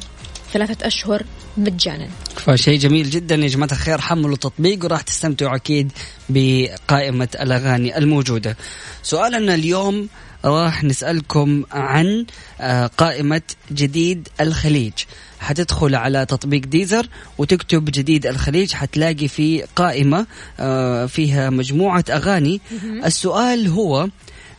[0.53, 1.23] ثلاثة أشهر
[1.57, 2.07] مجانا.
[2.35, 5.91] فشيء جميل جدا يا جماعة الخير حملوا التطبيق وراح تستمتعوا أكيد
[6.29, 8.57] بقائمة الأغاني الموجودة.
[9.03, 10.09] سؤالنا اليوم
[10.45, 12.25] راح نسألكم عن
[12.61, 13.41] آه، قائمة
[13.71, 14.93] جديد الخليج.
[15.39, 17.07] حتدخل على تطبيق Deezer
[17.37, 20.25] وتكتب جديد الخليج حتلاقي في قائمة
[20.59, 22.61] آه، فيها مجموعة أغاني.
[23.05, 24.09] السؤال هو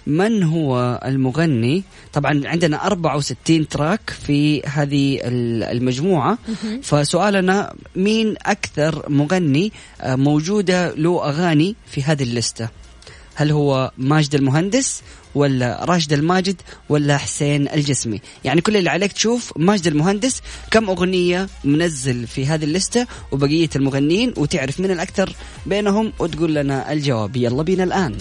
[0.06, 1.82] من هو المغني؟
[2.12, 6.38] طبعا عندنا 64 تراك في هذه المجموعة.
[6.82, 12.68] فسؤالنا مين أكثر مغني آه، موجودة له أغاني في هذه اللستة؟
[13.34, 15.02] هل هو ماجد المهندس
[15.34, 16.56] ولا راشد الماجد
[16.88, 22.64] ولا حسين الجسمي؟ يعني كل اللي عليك تشوف ماجد المهندس كم أغنية منزل في هذه
[22.64, 25.32] اللستة وبقية المغنيين وتعرف من الأكثر
[25.66, 27.36] بينهم وتقول لنا الجواب.
[27.36, 28.14] يلا بينا الآن.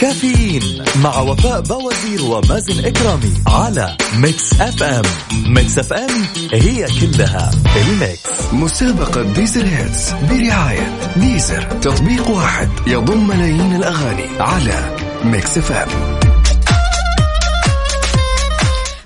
[0.00, 5.02] كافيين مع وفاء بوازير ومازن إكرامي على Mix FM.
[5.46, 6.10] Mix FM
[6.52, 8.20] هي كلها ال mix.
[8.52, 11.62] مسابقة Deezer Hits برعاية Deezer.
[11.62, 16.20] تطبيق واحد يضم ملايين الأغاني على Mix FM.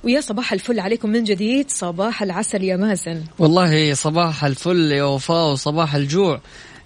[0.05, 1.70] ويا صباح الفل عليكم من جديد.
[1.70, 3.22] صباح العسل يا مازن.
[3.38, 6.41] والله صباح الفل يا وفاء وصباح الجوع.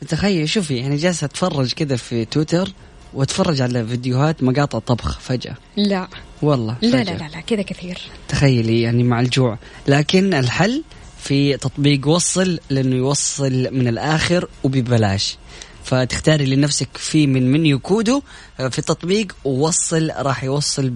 [0.08, 2.68] تخيل شوفي يعني جالسة أتفرج كذا في تويتر.
[3.14, 5.56] واتفرج على فيديوهات مقاطع طبخ فجأة.
[5.76, 6.08] لا.
[6.42, 6.90] والله فجأة.
[6.90, 7.98] لا لا لا, لا كذا كثير.
[8.28, 9.58] تخيلي يعني مع الجوع.
[9.88, 10.82] لكن الحل
[11.22, 15.36] في تطبيق وصل لأنه يوصل من الآخر وببلاش.
[15.84, 18.22] فتختاري لنفسك في من منيو كودو
[18.56, 20.88] في التطبيق ووصل راح يوصل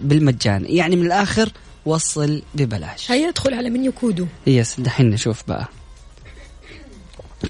[0.00, 0.64] بالمجان.
[0.68, 1.52] يعني من الآخر
[1.86, 3.10] وصل ببلاش.
[3.10, 4.26] هيا ادخل على منيو كودو.
[4.46, 5.68] yes دحين نشوف بقى.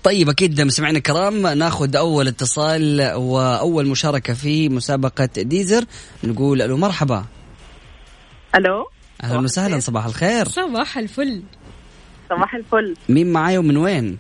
[0.03, 5.85] طيب أكيد مستمعينا الكرام ناخذ أول اتصال وأول مشاركة في مسابقة Deezer.
[6.24, 7.24] نقول ألو مرحبا.
[8.55, 8.86] ألو.
[9.22, 10.49] أهلا وسهلا صباح الخير.
[10.49, 11.43] صباح الفل.
[12.30, 12.97] صباح الفل.
[13.09, 14.18] مين معاي ومن وين؟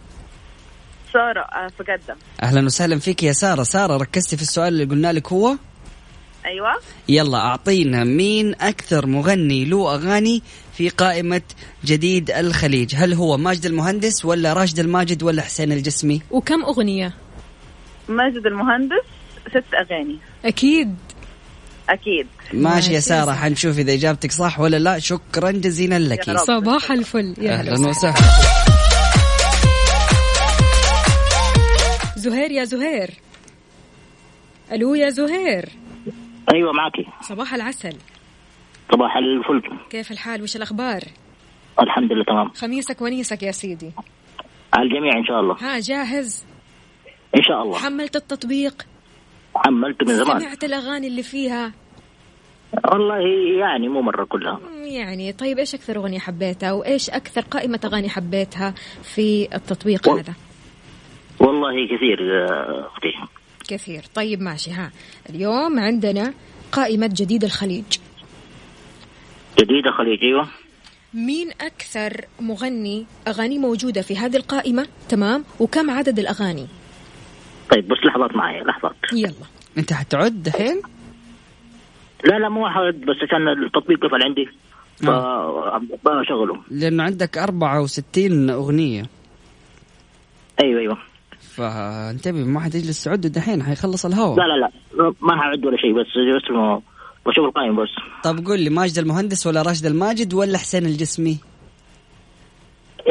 [1.12, 2.16] سارة آه، في جدة.
[2.42, 5.56] أهلا وسهلا فيك يا سارة، سارة ركزتي في السؤال اللي قلنا لك هو؟
[6.50, 6.72] أيوه.
[7.08, 10.42] يلا أعطينا مين أكثر مغني له أغاني
[10.76, 11.42] في قائمة
[11.84, 17.14] جديد الخليج؟ هل هو ماجد المهندس ولا راشد الماجد ولا حسين الجسمي؟ وكم أغنية؟
[18.08, 19.04] ماجد المهندس
[19.50, 20.18] ست أغاني.
[20.44, 20.94] أكيد.
[21.88, 22.26] أكيد.
[22.52, 24.98] ماشي يا سارة حنشوف إذا إجابتك صح ولا لا.
[24.98, 26.38] شكرا جزيلا لك.
[26.38, 27.34] صباح الفل.
[27.38, 28.14] يا أهلا وسهلا.
[32.16, 33.10] زهير يا زهير.
[34.72, 35.68] ألو يا زهير.
[36.54, 37.96] أيوه معك صباح العسل.
[38.92, 39.62] صباح الفل.
[39.90, 41.00] كيف الحال؟ وش الأخبار؟
[41.82, 42.48] الحمد لله تمام.
[42.48, 43.92] خميسك ونيسك يا سيدي.
[44.74, 45.54] على الجميع إن شاء الله.
[45.54, 46.46] ها جاهز؟
[47.36, 47.78] إن شاء الله.
[47.78, 48.86] حملت التطبيق؟
[49.54, 50.40] حملته من زمان.
[50.40, 51.72] سمعت الأغاني اللي فيها؟
[52.92, 53.18] والله
[53.60, 54.60] يعني مو مرة كلها.
[54.84, 55.32] يعني.
[55.32, 60.16] طيب إيش أكثر أغنية حبيتها؟ وايش أكثر قائمة أغاني حبيتها في التطبيق و...
[60.16, 60.34] هذا؟
[61.40, 62.46] والله كثير
[62.86, 63.39] أختي.
[63.70, 64.02] كثير.
[64.14, 64.90] طيب ماشي ها.
[65.30, 66.34] اليوم عندنا
[66.72, 67.84] قائمة جديد الخليج.
[69.58, 70.48] جديد الخليج أيوه.
[71.14, 75.44] مين أكثر مغني أغاني موجودة في هذه القائمة؟ تمام.
[75.60, 76.66] وكم عدد الأغاني؟
[77.70, 78.96] طيب بس لحظات معي لحظات.
[79.12, 79.46] يلا.
[79.78, 80.82] أنت حتعد دحين؟
[82.24, 84.48] لا لا مو حعد بس عشان التطبيق قفل عندي.
[86.04, 89.02] فبشغله لأنه عندك 64 أغنية.
[90.62, 90.98] أيوه أيوه.
[91.56, 96.06] فانتبه ما حتجلس تعد دحين حيخلص الهواء لا لا لا ما حعد ولا شيء بس
[96.44, 96.82] اسمه
[97.26, 97.88] بشوف القائمة بس
[98.24, 101.38] طب قول لي ماجد المهندس ولا راشد الماجد ولا حسين الجسمي؟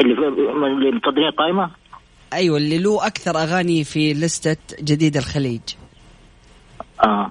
[0.00, 0.28] اللي في
[0.66, 1.70] اللي متصدرين القائمة؟
[2.32, 5.60] أيوه اللي له أكثر أغاني في لستة جديد الخليج.
[7.04, 7.30] آه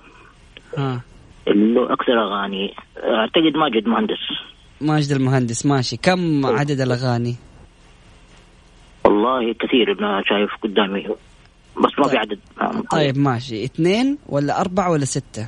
[0.78, 1.02] آه
[1.48, 4.18] اللي له أكثر أغاني أعتقد ماجد مهندس.
[4.82, 7.36] ماجد المهندس ماشي، كم عدد الأغاني؟
[9.10, 11.08] والله كثير أنا شايف قدامي.
[11.78, 12.10] بس ما طيب.
[12.12, 12.40] في عدد
[12.92, 13.64] طيب ماشي.
[13.64, 15.48] اثنين ولا أربعة ولا ستة؟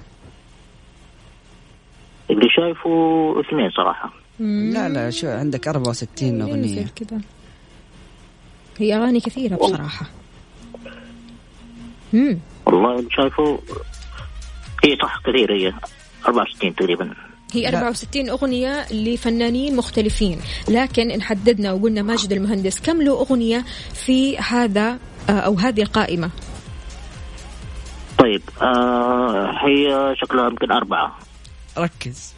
[2.29, 4.13] اللي شايفه اثنين صراحة.
[4.39, 7.21] لا لا شو عندك 64 أغنية؟ كذا.
[8.79, 10.05] هي أغاني كثيرة بصراحة.
[12.13, 13.59] امم والله شايفه
[14.83, 15.73] هي صح كثير هي
[16.27, 17.13] 64 تقريبا.
[17.51, 20.39] هي 64 أغنية لفنانين مختلفين.
[20.67, 24.97] لكن إن حددنا وقلنا ماجد المهندس كم له أغنية في هذا
[25.29, 26.29] آه، أو هذه القائمة؟
[28.17, 31.17] طيب آه هي شكلها يمكن أربعة.
[31.77, 32.33] ركز.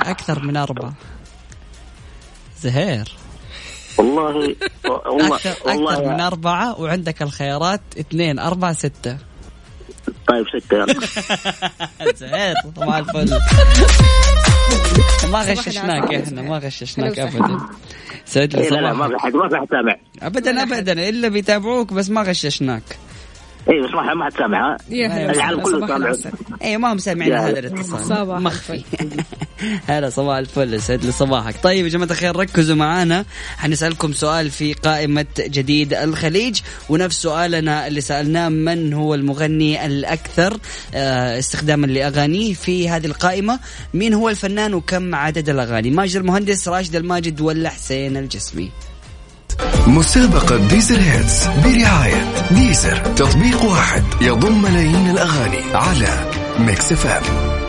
[0.00, 0.92] أكثر من أربعة.
[2.60, 3.16] زهير.
[3.98, 4.34] والله
[5.06, 9.29] والله أكثر, والله أكثر من أربعة وعندك الخيارات اثنين أربعة ستة.
[10.28, 10.94] طيب يلا
[12.14, 13.38] زهير صباح الفل.
[15.32, 17.60] ما غششناك إحنا ما غششناك ابدا.
[18.24, 21.08] سعد لي إيه، لا لا ما في حد ما في حد سامع ابدا ابدا.
[21.08, 22.82] إلا بيتابعوك بس ما غششناك.
[23.68, 27.32] اي بس ما ما حد سامع ها يا العالم كله سامع اي ما هم سامعين
[27.32, 27.58] هذا.
[27.58, 28.04] الاتصال.
[28.04, 28.82] صباح مخفي
[29.88, 30.82] هلا صباح الفل.
[30.82, 31.54] سعد لي صباحك.
[31.62, 33.24] طيب يا جماعة الخير ركزوا معانا.
[33.56, 40.56] حنسألكم سؤال في قائمة جديد الخليج ونفس سؤالنا اللي سألناه من هو المغني الأكثر
[40.94, 43.58] آه، استخداما لأغانيه في هذه القائمة.
[43.94, 48.70] مين هو الفنان وكم عدد الأغاني؟ ماجد المهندس راشد الماجد ولا حسين الجسمي؟
[49.86, 52.96] مسابقة Deezer Hits برعاية Deezer.
[52.96, 57.60] تطبيق واحد يضم ملايين الأغاني على Mix FM.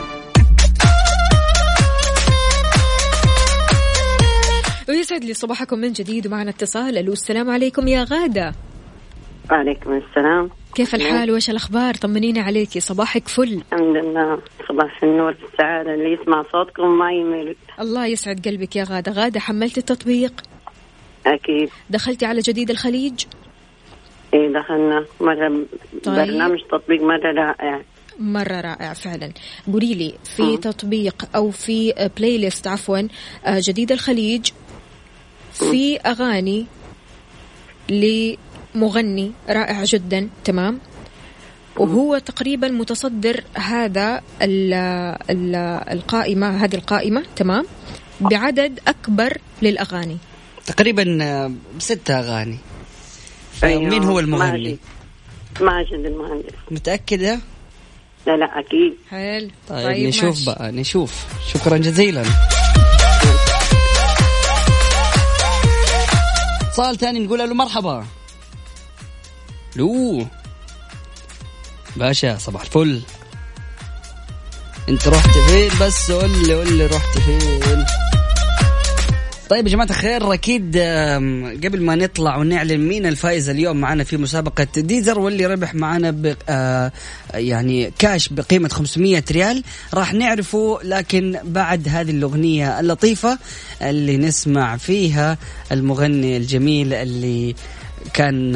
[4.89, 6.97] ويسعد لي صباحكم من جديد ومعنا اتصال.
[6.97, 8.55] ألو السلام عليكم يا غادة.
[9.51, 10.49] وعليكم السلام.
[10.75, 13.63] كيف الحال؟ وايش الأخبار؟ طمنينا عليكي صباحك فل.
[13.73, 14.39] الحمد لله.
[14.69, 17.55] صباح النور والسعادة اللي يسمع صوتكم ما يمل.
[17.79, 19.11] الله يسعد قلبك يا غادة.
[19.11, 20.33] غادة حملت التطبيق؟
[21.25, 21.69] أكيد.
[21.89, 23.25] دخلتي على جديد الخليج؟
[24.33, 25.05] إيه دخلنا.
[25.21, 25.65] مرة
[26.03, 26.15] طيب.
[26.15, 27.81] برنامج تطبيق مرة رائع.
[28.19, 29.31] مرة رائع فعلا.
[29.73, 33.07] قولي لي في تطبيق أو في بلاي ليست عفوا
[33.45, 34.51] آه، جديد الخليج
[35.51, 36.65] في أغاني
[37.89, 40.79] لمغني رائع جدا تمام؟
[41.77, 44.73] وهو تقريبا متصدر هذا ال
[45.29, 45.55] ال
[45.91, 47.65] القائمة هذه القائمة تمام؟
[48.21, 50.17] بعدد أكبر للأغاني.
[50.65, 52.57] تقريبا آه، ست أغاني.
[53.63, 54.77] أيوة، مين هو المغني؟ ماجد
[55.61, 56.53] ماجد المهندس.
[56.71, 57.39] متأكدة؟
[58.27, 58.93] لا لا أكيد.
[59.09, 59.49] حلو.
[59.69, 60.45] طيب, طيب نشوف ماشي.
[60.45, 61.25] بقى نشوف.
[61.53, 62.23] شكرا جزيلا.
[66.61, 68.05] اتصال ثاني نقول له مرحبا.
[69.75, 70.25] لو
[71.95, 73.01] باشا صباح الفل.
[74.89, 77.85] أنت رحت فين بس؟ قول لي قول لي رحت فين؟
[79.51, 80.77] طيب يا جماعة الخير أكيد
[81.65, 86.91] قبل ما نطلع ونعلن مين الفائز اليوم معنا في مسابقة ديزر واللي ربح معنا آه،
[87.33, 89.63] يعني كاش بقيمة 500 ريال.
[89.93, 93.39] راح نعرفه لكن بعد هذه الأغنية اللطيفة
[93.81, 95.37] اللي نسمع فيها
[95.71, 97.55] المغني الجميل اللي
[98.13, 98.55] كان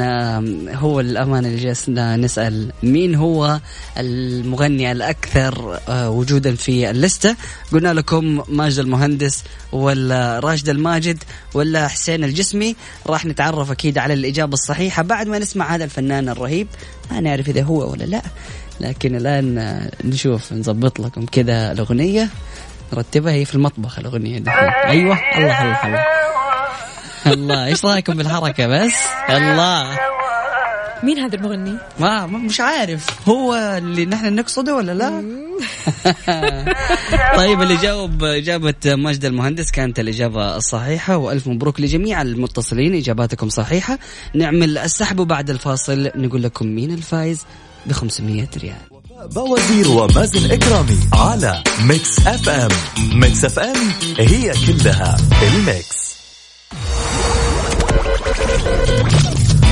[0.74, 3.60] هو الأمانة اللي جلسنا نسأل مين هو
[3.98, 7.36] المغني الأكثر آه، وجودا في اللستة.
[7.72, 11.24] قلنا لكم ماجد المهندس ولا راشد الماجد
[11.54, 12.76] ولا حسين الجسمي.
[13.06, 15.02] راح نتعرف أكيد على الإجابة الصحيحة.
[15.02, 16.66] بعد ما نسمع هذا الفنان الرهيب
[17.10, 18.22] ما نعرف إذا هو ولا لا.
[18.80, 22.28] لكن الآن آه، نشوف نظبط لكم كذا الأغنية.
[22.92, 24.50] نرتبها هي في المطبخ الأغنية دي.
[24.50, 26.04] أيوة الله الله الله
[27.26, 27.66] الله.
[27.66, 28.92] إيش رأيكم بالحركة بس؟
[29.30, 29.98] الله.
[31.02, 33.28] مين هذا المغني؟ ما ما- مش عارف.
[33.28, 35.24] هو اللي نحن نقصده ولا لا؟
[37.36, 42.94] طيب اللي جاوب إجابة ماجد المهندس كانت الإجابة الصحيحة وألف مبروك لجميع المتصلين.
[42.94, 43.98] إجاباتكم صحيحة.
[44.34, 46.10] نعمل السحب وبعد الفاصل.
[46.16, 47.44] نقول لكم مين الفايز
[47.86, 48.76] ب 500 ريال.
[49.34, 52.68] بوزير ومازن إكرامي على Mix FM.
[53.20, 53.76] Mix FM
[54.18, 56.05] هي كلها ال mix.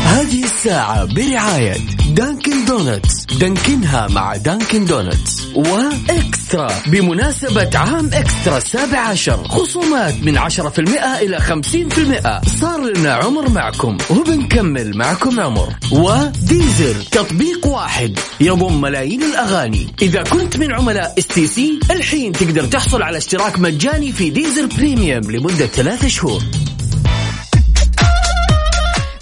[0.04, 1.76] هذه الساعة برعاية
[2.14, 3.24] Dunkin' Donuts.
[3.24, 5.42] دانكنها مع Dunkin' Donuts.
[5.54, 6.72] و eXtra.
[6.86, 9.48] بمناسبة عام eXtra السابع عشر.
[9.48, 12.40] خصومات من عشرة في المئة إلى خمسين في المئة.
[12.60, 13.96] صار لنا عمر معكم.
[14.10, 15.68] وبنكمل معكم عمر.
[15.92, 18.18] و Deezer تطبيق واحد.
[18.40, 19.94] يضم ملايين الأغاني.
[20.02, 25.66] إذا كنت من عملاء STC الحين تقدر تحصل على اشتراك مجاني في Deezer Premium لمدة
[25.66, 26.42] ثلاثة شهور.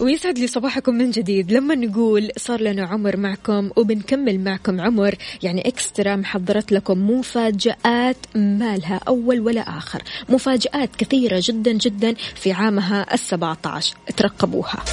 [0.02, 1.52] ويسعد لي صباحكم من جديد.
[1.52, 8.76] لما نقول صار لنا عمر معكم وبنكمل معكم عمر يعني إكسترا محضرت لكم مفاجآت ما
[8.76, 10.02] لها أول ولا آخر.
[10.28, 14.84] مفاجآت كثيرة جدا جدا في عامها السبعة عشر ترقبوها.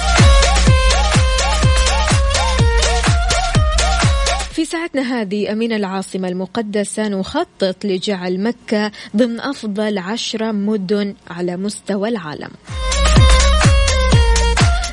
[4.52, 12.08] في ساعتنا هذه أمين العاصمة المقدسة نخطط لجعل مكة ضمن أفضل عشرة مدن على مستوى
[12.08, 12.50] العالم.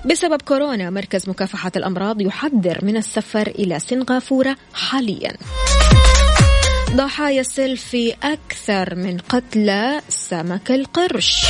[0.09, 5.33] بسبب كورونا مركز مكافحة الأمراض يحذر من السفر إلى سنغافورة حاليا.
[6.91, 11.45] ضحايا السيلفي أكثر من قتلى سمك القرش.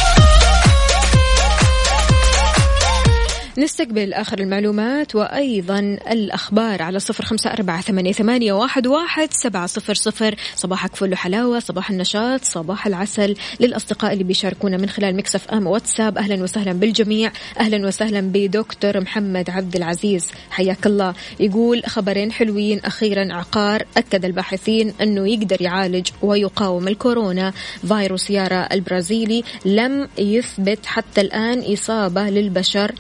[3.58, 5.80] نستقبل آخر المعلومات وأيضا
[6.12, 8.88] الأخبار على صفر خمسة أربعة ثمانية, واحد,
[9.32, 10.36] سبعة صفر صفر.
[10.56, 13.36] صباحك فل حلاوة صباح النشاط صباح العسل.
[13.60, 17.32] للأصدقاء اللي بيشاركونا من خلال Mix FM واتساب أهلا وسهلا بالجميع.
[17.60, 20.28] أهلا وسهلا بدكتور محمد عبد العزيز.
[20.50, 21.14] حياك الله.
[21.40, 23.84] يقول خبرين حلوين أخيرا عقار.
[23.98, 27.54] أكد الباحثين أنه يقدر يعالج ويقاوم الكورونا
[27.88, 29.44] فيروس يارا البرازيلي.
[29.66, 32.96] لم يثبت حتى الآن إصابة للبشر.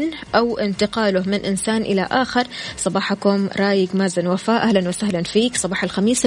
[0.00, 2.46] منه أو انتقاله من إنسان إلى آخر.
[2.78, 4.62] صباحكم رايق مازن وفاء.
[4.62, 5.56] أهلا وسهلا فيك.
[5.56, 6.26] صباح الخميس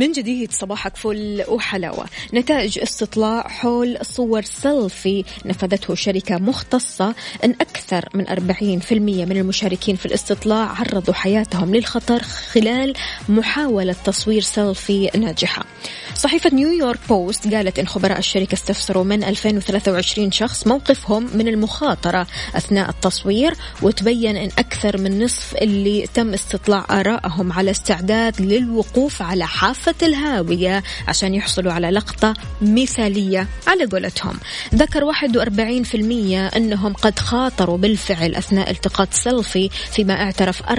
[0.00, 2.06] من جديد صباحك فل وحلاوة.
[2.34, 7.14] نتائج استطلاع حول صور سيلفي نفذته شركة مختصة.
[7.44, 12.94] أن أكثر من 40% من المشاركين في الاستطلاع عرضوا حياتهم للخطر خلال
[13.28, 15.64] محاولة تصوير سيلفي ناجحة.
[16.14, 22.90] صحيفة نيويورك بوست قالت إن خبراء الشركة استفسروا من 2023 شخص موقفهم من المخاطرة أثناء
[22.90, 29.89] التصوير وتبين أن أكثر من نصف اللي تم استطلاع آرائهم على استعداد للوقوف على حافة
[30.02, 34.38] الهاوية عشان يحصلوا على لقطة مثالية على قولتهم.
[34.74, 40.72] ذكر 41% أنهم قد خاطروا بالفعل أثناء التقاط سيلفي فيما اعترف 4%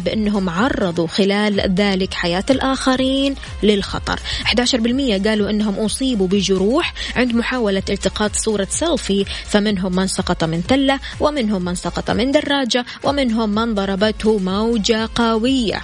[0.00, 4.20] بأنهم عرضوا خلال ذلك حياة الآخرين للخطر.
[4.44, 11.00] 11% قالوا أنهم أصيبوا بجروح عند محاولة التقاط صورة سيلفي فمنهم من سقط من تلة
[11.20, 15.82] ومنهم من سقط من دراجة ومنهم من ضربته موجة قوية.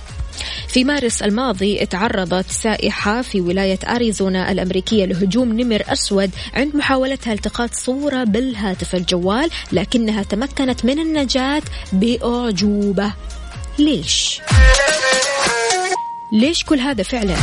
[0.73, 7.75] في مارس الماضي تعرضت سائحة في ولاية أريزونا الأمريكية لهجوم نمر أسود عند محاولتها التقاط
[7.75, 11.63] صورة بالهاتف الجوال لكنها تمكنت من النجاة
[11.93, 13.13] بأعجوبة
[13.79, 14.41] ليش؟
[16.33, 17.35] ليش كل هذا فعلا؟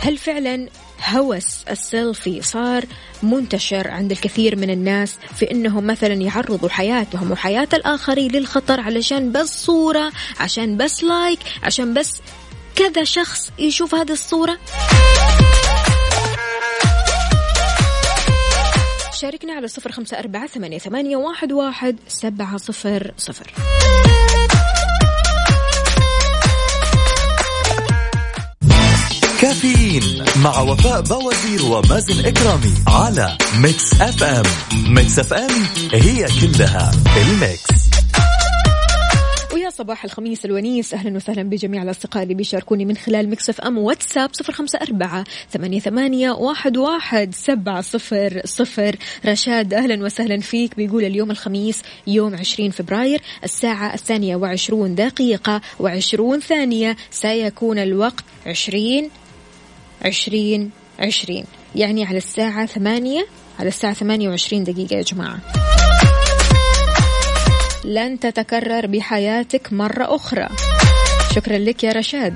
[0.00, 0.68] هل فعلا
[1.04, 2.84] هوس السيلفي صار
[3.22, 9.64] منتشر عند الكثير من الناس في إنهم مثلا يعرضوا حياتهم وحياة الآخرين للخطر علشان بس
[9.64, 12.20] صورة عشان بس like عشان بس
[12.76, 14.58] كذا شخص يشوف هذه الصورة.
[19.20, 23.52] شاركنا على صفر خمسة أربعة ثمانية, واحد سبعة صفر صفر.
[29.42, 34.42] كافيين مع وفاء بوازير ومازن إكرامي على Mix FM.
[34.94, 35.50] Mix FM
[35.92, 37.82] هي كلها ال mix.
[39.54, 44.30] ويا صباح الخميس الونيس أهلا وسهلا بجميع الأصدقاء اللي بيشاركوني من خلال Mix FM واتساب
[44.32, 48.96] صفر خمسة أربعة ثمانية, ثمانية واحد, واحد سبعة صفر صفر.
[49.26, 56.40] رشاد أهلا وسهلا فيك بيقول اليوم الخميس يوم عشرين فبراير الساعة الثانية وعشرون دقيقة وعشرون
[56.40, 59.10] ثانية سيكون الوقت عشرين
[60.04, 61.44] عشرين عشرين.
[61.74, 63.26] يعني على الساعة ثمانية
[63.58, 65.38] على الساعة ثمانية وعشرين دقيقة يا جماعة.
[67.84, 70.48] لن تتكرر بحياتك مرة أخرى.
[71.34, 72.34] شكرا لك يا رشاد.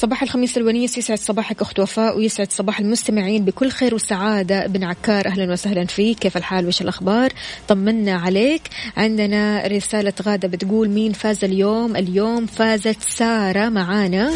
[0.00, 4.64] صباح الخميس الونيس يسعد صباحك أخت وفاء ويسعد صباح المستمعين بكل خير وسعادة.
[4.64, 6.18] ابن عكار أهلا وسهلا فيك.
[6.18, 7.32] كيف الحال؟ وش الأخبار؟
[7.68, 8.62] طمنا عليك.
[8.96, 14.30] عندنا رسالة غادة بتقول مين فاز اليوم؟ اليوم فازت سارة معانا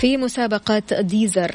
[0.00, 1.50] في مسابقة ديزر.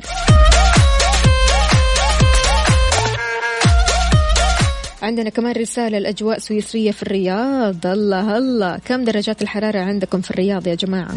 [5.02, 7.88] عندنا كمان رسالة الأجواء سويسرية في الرياض.
[7.88, 8.80] الله الله.
[8.86, 11.16] كم درجات الحرارة عندكم في الرياض يا جماعة؟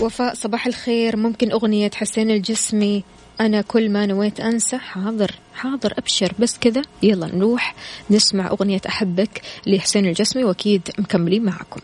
[0.00, 1.16] وفاء صباح الخير.
[1.16, 3.04] ممكن أغنية حسين الجسمي
[3.40, 4.78] أنا كل ما نويت أنسى.
[4.78, 6.32] حاضر حاضر أبشر.
[6.38, 7.74] بس كذا يلا نروح
[8.10, 11.80] نسمع أغنية أحبك لحسين الجسمي وأكيد مكملين معكم.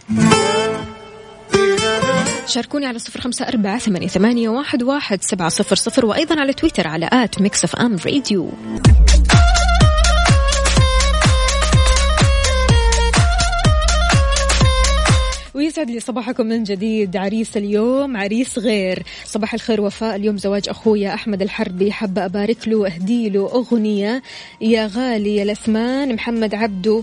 [2.47, 7.09] شاركوني على صفر خمسة أربعة ثمانية, واحد, واحد سبعة صفر صفر وأيضا على تويتر على
[7.13, 8.51] at Mix FM Radio.
[15.55, 19.03] ويسعد لي صباحكم من جديد عريس اليوم عريس غير.
[19.25, 20.17] صباح الخير وفاء.
[20.17, 24.23] اليوم زواج أخويا أحمد الحربي حابة أبارك له وأهدي له أغنية.
[24.61, 27.03] يا غالي يا الأثمان محمد عبده.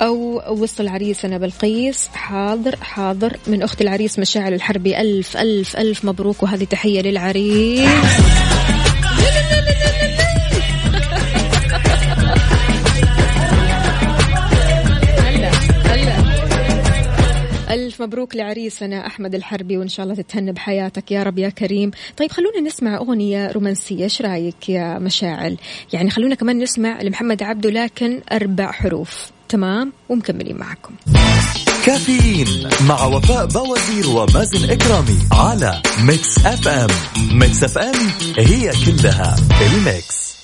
[0.00, 3.36] أو وصل عريسنا بلقيس حاضر حاضر.
[3.46, 5.00] من أخت العريس مشاعل الحربي.
[5.00, 7.88] ألف ألف ألف مبروك وهذه تحية للعريس.
[17.70, 21.90] ألف مبروك لعريسنا أحمد الحربي وإن شاء الله تتهنى بحياتك يا رب يا كريم.
[22.16, 24.04] طيب خلونا نسمع أغنية رومانسية.
[24.04, 25.56] إيش رأيك يا مشاعل؟
[25.92, 29.33] يعني خلونا كمان نسمع لمحمد عبده لكن أربع حروف.
[29.54, 30.94] تمام ومكملين معكم.
[31.86, 36.88] كافيين مع وفاء بوازير ومازن إكرامي على Mix FM.
[37.32, 37.94] Mix FM
[38.38, 39.36] هي كلها
[39.66, 40.34] ال mix.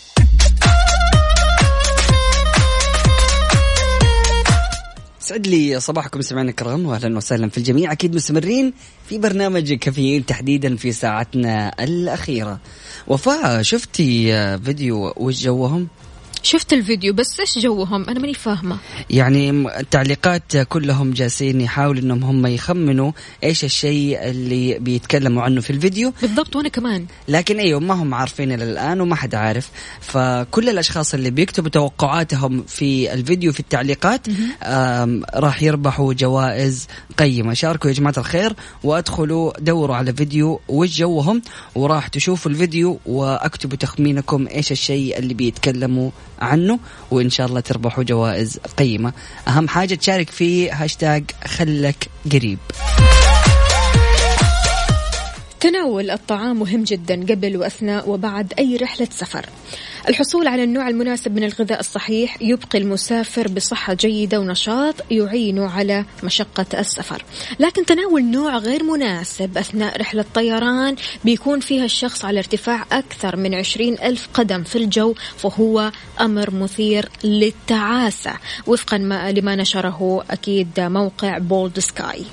[5.20, 7.92] يسعد لي صباحكم سمعنا الكرام واهلا وسهلا في الجميع.
[7.92, 8.72] أكيد مستمرين
[9.08, 12.58] في برنامج كافيين تحديدا في ساعتنا الأخيرة.
[13.06, 15.88] وفاء شفتي فيديو وش جوهم؟
[16.43, 18.76] شفت الفيديو بس إيش جوهم؟ أنا ماني فاهمة.
[19.11, 23.12] يعني التعليقات كلهم جالسين يحاولوا إنهم هم يخمنوا
[23.45, 26.12] إيش الشيء اللي بيتكلموا عنه في الفيديو.
[26.22, 27.07] بالضبط وأنا كمان.
[27.28, 29.70] لكن إيوه ما هم عارفين إلى الآن وما حد عارف.
[30.01, 34.26] فكل الأشخاص اللي بيكتبوا توقعاتهم في الفيديو في التعليقات
[35.34, 36.86] راح يربحوا جوائز
[37.18, 37.55] قيمة.
[37.55, 38.53] شاركوا يا جماعة الخير
[38.84, 41.43] وأدخلوا دوروا على فيديو وش جوهم
[41.74, 46.11] وراح تشوفوا الفيديو وأكتبوا تخمينكم إيش الشيء اللي بيتكلموا
[46.41, 46.78] عنه
[47.11, 49.12] وإن شاء الله تربحوا جوائز قيمة
[49.49, 52.59] أهم حاجة تشارك في هاشتاج خلك قريب
[55.61, 59.47] تناول الطعام مهم جدا قبل وأثناء وبعد أي رحلة سفر.
[60.09, 66.66] الحصول على النوع المناسب من الغذاء الصحيح يبقي المسافر بصحة جيدة ونشاط يعينه على مشقة
[66.74, 67.24] السفر.
[67.59, 73.55] لكن تناول نوع غير مناسب أثناء رحلة طيران بيكون فيها الشخص على ارتفاع أكثر من
[73.55, 78.32] عشرين ألف قدم في الجو فهو أمر مثير للتعاسة
[78.66, 82.24] وفقا ما لما نشره أكيد موقع بولد سكاي.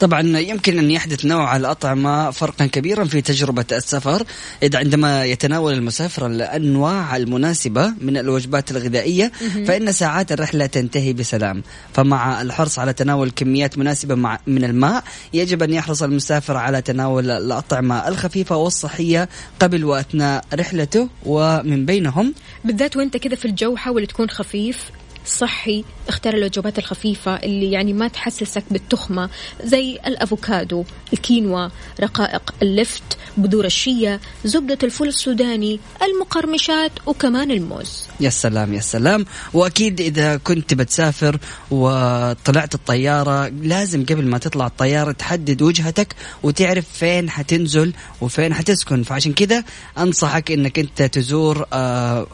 [0.00, 4.22] طبعا يمكن أن يحدث نوع الأطعمة فرقا كبيرا في تجربة السفر
[4.62, 9.32] إذا عندما يتناول المسافر الأنواع المناسبة من الوجبات الغذائية
[9.66, 11.62] فإن ساعات الرحلة تنتهي بسلام.
[11.92, 17.30] فمع الحرص على تناول كميات مناسبة مع من الماء يجب أن يحرص المسافر على تناول
[17.30, 19.28] الأطعمة الخفيفة والصحية
[19.60, 22.34] قبل وأثناء رحلته ومن بينهم.
[22.64, 24.90] بالذات وانت كذا في الجو حاول تكون خفيف.
[25.26, 29.30] صحي اختار الوجبات الخفيفة اللي يعني ما تحسسك بالتخمة
[29.64, 31.68] زي الأفوكادو الكينوا
[32.00, 33.02] رقائق اللفت
[33.36, 38.02] بذور الشيا زبدة الفول السوداني المقرمشات وكمان الموز.
[38.20, 39.26] يا سلام يا سلام.
[39.54, 41.38] وأكيد إذا كنت بتسافر
[41.70, 49.02] وطلعت الطيارة لازم قبل ما تطلع الطيارة تحدد وجهتك وتعرف فين حتنزل وفين حتسكن.
[49.02, 49.64] فعشان كذا
[49.98, 51.66] أنصحك أنك أنت تزور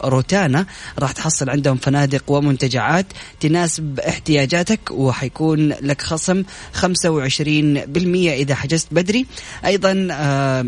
[0.03, 0.65] روتانا.
[0.99, 2.80] راح تحصل عندهم فنادق ومنتجعات
[3.39, 6.87] تناسب احتياجاتك وحيكون لك خصم 25%
[8.33, 9.25] إذا حجزت بدري.
[9.65, 9.91] أيضا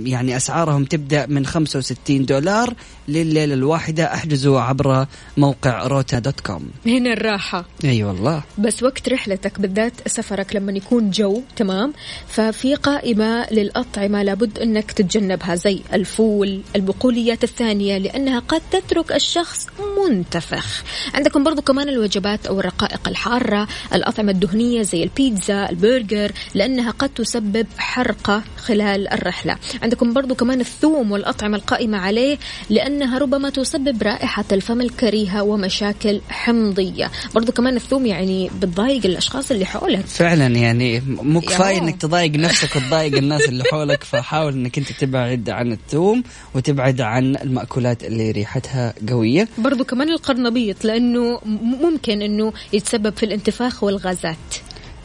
[0.06, 2.74] يعني أسعارهم تبدأ من 65 دولار
[3.08, 4.14] لليلة الواحدة.
[4.14, 5.06] احجزوا عبر
[5.38, 6.70] موقع Rotana dot com.
[6.86, 7.66] هنا الراحة.
[7.84, 8.44] أي أيوة والله.
[8.58, 11.94] بس وقت رحلتك بالذات سفرك لما يكون جو تمام؟
[12.28, 20.84] ففي قائمة للأطعمة لابد أنك تتجنبها زي الفول البقوليات الثانية لأنها قد تترك الشخص منتفخ.
[21.14, 27.68] عندكم برضو كمان الوجبات أو الرقائق الحارة الأطعمة الدهنية زي البيتزا البرجر لأنها قد تسبب
[27.78, 29.58] حرقة خلال الرحلة.
[29.82, 32.38] عندكم برضو كمان الثوم والأطعمة القائمة عليه
[32.70, 37.12] لأنها ربما تسبب رائحة الفم الكريهة ومشاكل حمضية.
[37.36, 40.06] برضو كمان الثوم يعني بتضايق الأشخاص اللي حولك.
[40.06, 45.50] فعلا يعني مو كفاية إنك تضايق نفسك وتضايق الناس اللي حولك فحاول إنك أنت تبعد
[45.50, 46.24] عن الثوم
[46.56, 49.48] وتبعد عن المأكولات اللي ريحتها قوية.
[49.58, 54.38] برضو كمان القرنبيط لأنه ممكن أنه يتسبب في الانتفاخ والغازات.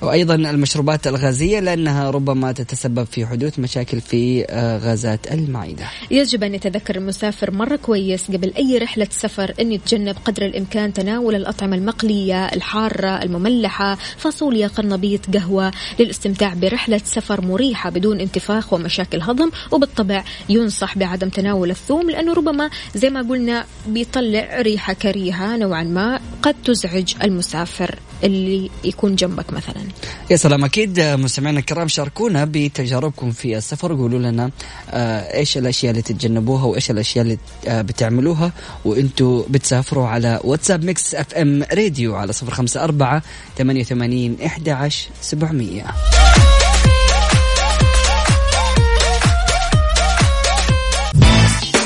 [0.02, 5.84] وأيضا المشروبات الغازية لأنها ربما تتسبب في حدوث مشاكل في آه، غازات المعدة.
[6.10, 11.34] يجب أن يتذكر المسافر مرة كويس قبل أي رحلة سفر أن يتجنب قدر الإمكان تناول
[11.34, 15.72] الأطعمة المقلية الحارة المملحة فاصوليا قرنبيط قهوة.
[16.00, 22.70] للاستمتاع برحلة سفر مريحة بدون انتفاخ ومشاكل هضم وبالطبع ينصح بعدم تناول الثوم لأنه ربما
[22.94, 27.98] زي ما قلنا بيطلع ريحة كريهة نوعا ما قد تزعج المسافر.
[28.24, 29.84] اللي يكون جنبك مثلا.
[30.30, 33.92] يا سلام أكيد مستمعينا الكرام شاركونا بتجاربكم في السفر.
[33.92, 34.50] وقولوا لنا
[34.90, 37.38] آه، إيش الأشياء اللي تتجنبوها وإيش الأشياء اللي
[37.68, 38.52] آه، بتعملوها
[38.84, 43.20] وأنتم بتسافروا على واتساب Mix FM Radio على 054
[43.58, 45.84] 88 11 700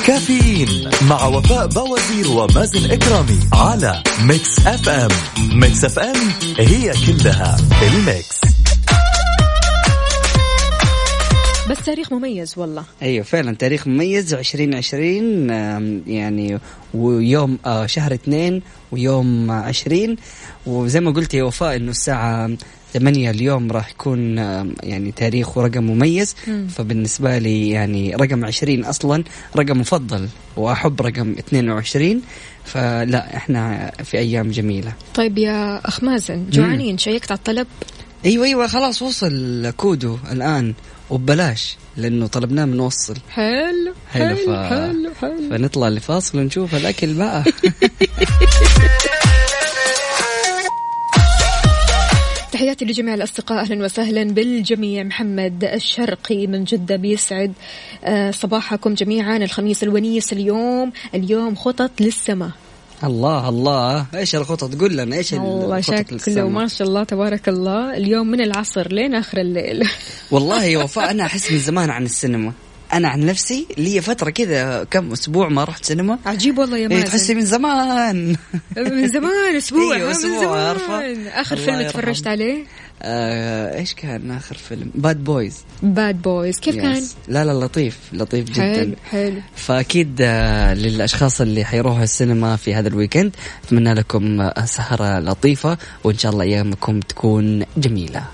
[0.07, 5.09] كافيين مع وفاء بوازير ومازن إكرامي على Mix FM.
[5.61, 6.17] Mix FM
[6.59, 8.41] هي كلها ال mix.
[11.71, 12.85] بس تاريخ مميز والله.
[13.03, 15.51] أيوه فعلا تاريخ مميز 2020
[16.07, 16.59] يعني
[16.95, 20.17] ويوم آه شهر اثنين ويوم 20
[20.67, 22.51] وزي ما قلت يا وفاء إنه الساعة
[22.93, 24.39] ثمانية اليوم راح يكون
[24.83, 26.35] يعني تاريخ ورقم مميز.
[26.49, 26.67] مم.
[26.69, 29.25] فبالنسبة لي يعني رقم عشرين أصلا
[29.57, 32.21] رقم مفضل وأحب رقم 22
[32.65, 34.93] فلا إحنا في أيام جميلة.
[35.15, 37.67] طيب يا أخ مازن جوعانين شيكت على الطلب.
[38.25, 40.75] أيوه أيوه خلاص وصل كودو الآن
[41.11, 44.51] وببلاش لأنه طلبناه بنوصل حلو حلو حلو, ف...
[44.51, 45.51] حلو, حلو.
[45.51, 47.45] فنطلع لفاصل ونشوف الأكل بقى.
[52.73, 55.03] تحياتي لجميع الأصدقاء أهلا وسهلا بالجميع.
[55.03, 57.53] محمد الشرقي من جدة بيسعد
[58.05, 59.37] آه، صباحكم جميعا.
[59.37, 62.51] الخميس الونيس اليوم اليوم خطط للسماء.
[63.05, 64.07] الله الله.
[64.15, 67.97] إيش الخطط؟ قول لنا إيش الله شكله ما شاء الله تبارك الله.
[67.97, 69.89] اليوم من العصر لين آخر الليل.
[70.31, 72.53] والله وفاء أنا أحس من زمان عن السينما.
[72.93, 76.19] أنا عن نفسي لي فترة كذا كم أسبوع ما رحت سينما.
[76.27, 77.05] عجيب والله يا إيه، مازن.
[77.05, 78.37] تحسي من زمان.
[78.77, 79.95] من زمان أسبوع.
[79.97, 80.59] أيوة أسبوع من زمان.
[80.59, 82.65] عارفه آخر فيلم تفرجت عليه؟
[83.03, 86.83] آه إيش كان آخر فيلم؟ باد بويز باد بويز كيف يس.
[86.83, 88.75] كان لا لا لطيف لطيف جدا.
[88.75, 89.41] حلو حلو.
[89.57, 95.79] فأكيد آه للأشخاص اللي حيروحوا السينما في هذا ال weekend أتمنى لكم آه سهرة لطيفة
[96.05, 98.25] وإن شاء الله أيامكم تكون جميلة.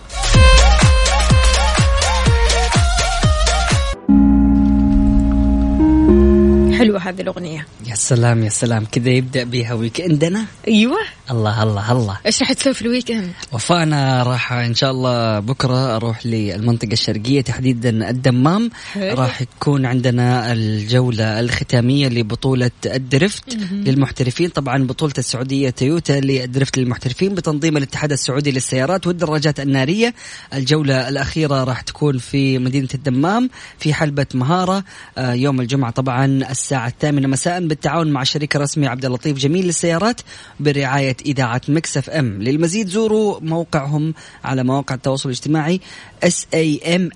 [6.78, 7.66] حلوة هذه الأغنية.
[7.88, 8.84] يا سلام يا سلام.
[8.84, 10.98] كذا يبدأ بها ويكندنا أيوة.
[11.30, 12.18] الله الله الله.
[12.26, 18.10] إيش راح تسوي في الويكند؟ وفانا راح إن شاء الله بكرة أروح للمنطقة الشرقية تحديدا
[18.10, 18.70] الدمام.
[18.96, 23.84] راح يكون عندنا الجولة الختامية لبطولة الدرفت مم.
[23.84, 24.48] للمحترفين.
[24.48, 27.34] طبعا بطولة السعودية تويوتا للدرفت للمحترفين.
[27.34, 30.14] بتنظيم الاتحاد السعودي للسيارات والدراجات النارية.
[30.54, 34.84] الجولة الأخيرة راح تكون في مدينة الدمام في حلبة مهارة.
[35.18, 37.77] آه، يوم الجمعة طبعا الساعة الثامنة مساء.
[37.78, 40.20] بالتعاون مع الشركة الرسميه عبد اللطيف جميل للسيارات
[40.60, 42.42] برعاية إذاعة Mix FM.
[42.42, 44.14] للمزيد زوروا موقعهم
[44.44, 45.80] على مواقع التواصل الاجتماعي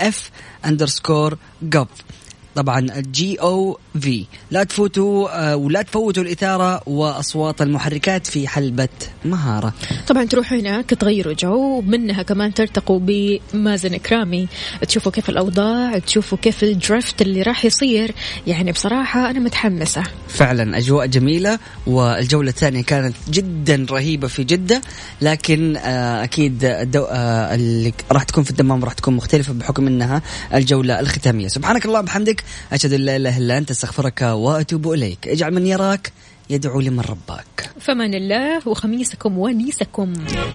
[0.00, 0.30] F
[0.66, 1.88] underscore GOV
[2.54, 8.88] طبعا ال G O V لا تفوتوا آه، ولا تفوتوا الإثارة وأصوات المحركات في حلبة
[9.24, 9.72] مهارة.
[10.08, 14.48] طبعا تروحوا هناك تغيروا جو منها كمان ترتقوا بمازن كرامي
[14.88, 18.14] تشوفوا كيف الأوضاع تشوفوا كيف الدريفت اللي راح يصير.
[18.46, 20.02] يعني بصراحة أنا متحمسة.
[20.28, 24.80] فعلا أجواء جميلة والجولة الثانية كانت جدا رهيبة في جدة.
[25.22, 27.04] لكن آه، أكيد الدو...
[27.04, 30.22] آه، اللي راح تكون في الدمام راح تكون مختلفة بحكم إنها
[30.54, 31.48] الجولة الختامية.
[31.48, 32.08] سبحانك اللهم
[32.72, 35.28] أشهد أن لا إله إلا أنت أستغفرك وأتوب إليك.
[35.28, 36.12] اجعل من يراك
[36.50, 37.70] يدعو لمن رباك.
[37.80, 40.14] فمن الله وخميسكم ونيسكم.